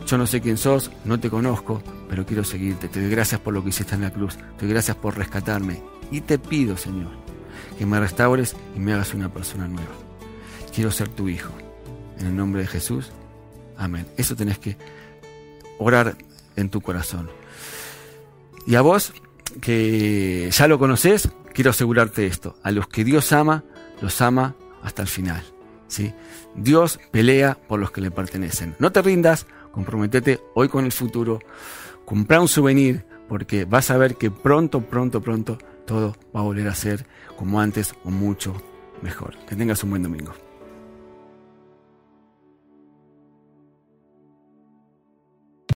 yo 0.05 0.17
no 0.17 0.27
sé 0.27 0.41
quién 0.41 0.57
sos, 0.57 0.91
no 1.05 1.21
te 1.21 1.29
conozco, 1.29 1.81
pero 2.09 2.25
quiero 2.25 2.43
seguirte. 2.43 2.89
Te 2.89 2.99
doy 2.99 3.09
gracias 3.09 3.39
por 3.39 3.53
lo 3.53 3.63
que 3.63 3.69
hiciste 3.69 3.95
en 3.95 4.01
la 4.01 4.11
cruz. 4.11 4.35
Te 4.35 4.65
doy 4.65 4.73
gracias 4.73 4.97
por 4.97 5.17
rescatarme. 5.17 5.81
Y 6.11 6.19
te 6.19 6.37
pido, 6.37 6.75
Señor, 6.75 7.11
que 7.77 7.85
me 7.85 7.97
restaures 7.97 8.57
y 8.75 8.79
me 8.79 8.91
hagas 8.91 9.13
una 9.13 9.31
persona 9.31 9.69
nueva. 9.69 9.93
Quiero 10.75 10.91
ser 10.91 11.07
tu 11.07 11.29
hijo. 11.29 11.53
En 12.19 12.27
el 12.27 12.35
nombre 12.35 12.63
de 12.63 12.67
Jesús. 12.67 13.13
Amén. 13.77 14.05
Eso 14.17 14.35
tenés 14.35 14.59
que 14.59 14.75
orar 15.79 16.17
en 16.57 16.69
tu 16.69 16.81
corazón. 16.81 17.29
Y 18.67 18.75
a 18.75 18.81
vos, 18.81 19.13
que 19.61 20.49
ya 20.51 20.67
lo 20.67 20.77
conoces, 20.77 21.29
quiero 21.53 21.69
asegurarte 21.69 22.25
esto. 22.25 22.57
A 22.63 22.71
los 22.71 22.89
que 22.89 23.05
Dios 23.05 23.31
ama, 23.31 23.63
los 24.01 24.19
ama 24.19 24.55
hasta 24.83 25.03
el 25.03 25.07
final. 25.07 25.41
¿Sí? 25.91 26.13
Dios 26.55 26.99
pelea 27.11 27.57
por 27.67 27.79
los 27.79 27.91
que 27.91 28.01
le 28.01 28.11
pertenecen. 28.11 28.75
No 28.79 28.91
te 28.91 29.01
rindas, 29.01 29.45
comprometete 29.71 30.39
hoy 30.55 30.69
con 30.69 30.85
el 30.85 30.91
futuro. 30.91 31.39
Comprá 32.05 32.41
un 32.41 32.47
souvenir 32.47 33.05
porque 33.27 33.65
vas 33.65 33.91
a 33.91 33.97
ver 33.97 34.15
que 34.15 34.31
pronto, 34.31 34.81
pronto, 34.81 35.21
pronto 35.21 35.57
todo 35.85 36.15
va 36.35 36.39
a 36.39 36.43
volver 36.43 36.67
a 36.67 36.75
ser 36.75 37.05
como 37.37 37.59
antes 37.59 37.93
o 38.03 38.09
mucho 38.09 38.55
mejor. 39.01 39.35
Que 39.47 39.55
tengas 39.55 39.83
un 39.83 39.91
buen 39.91 40.03
domingo. 40.03 40.33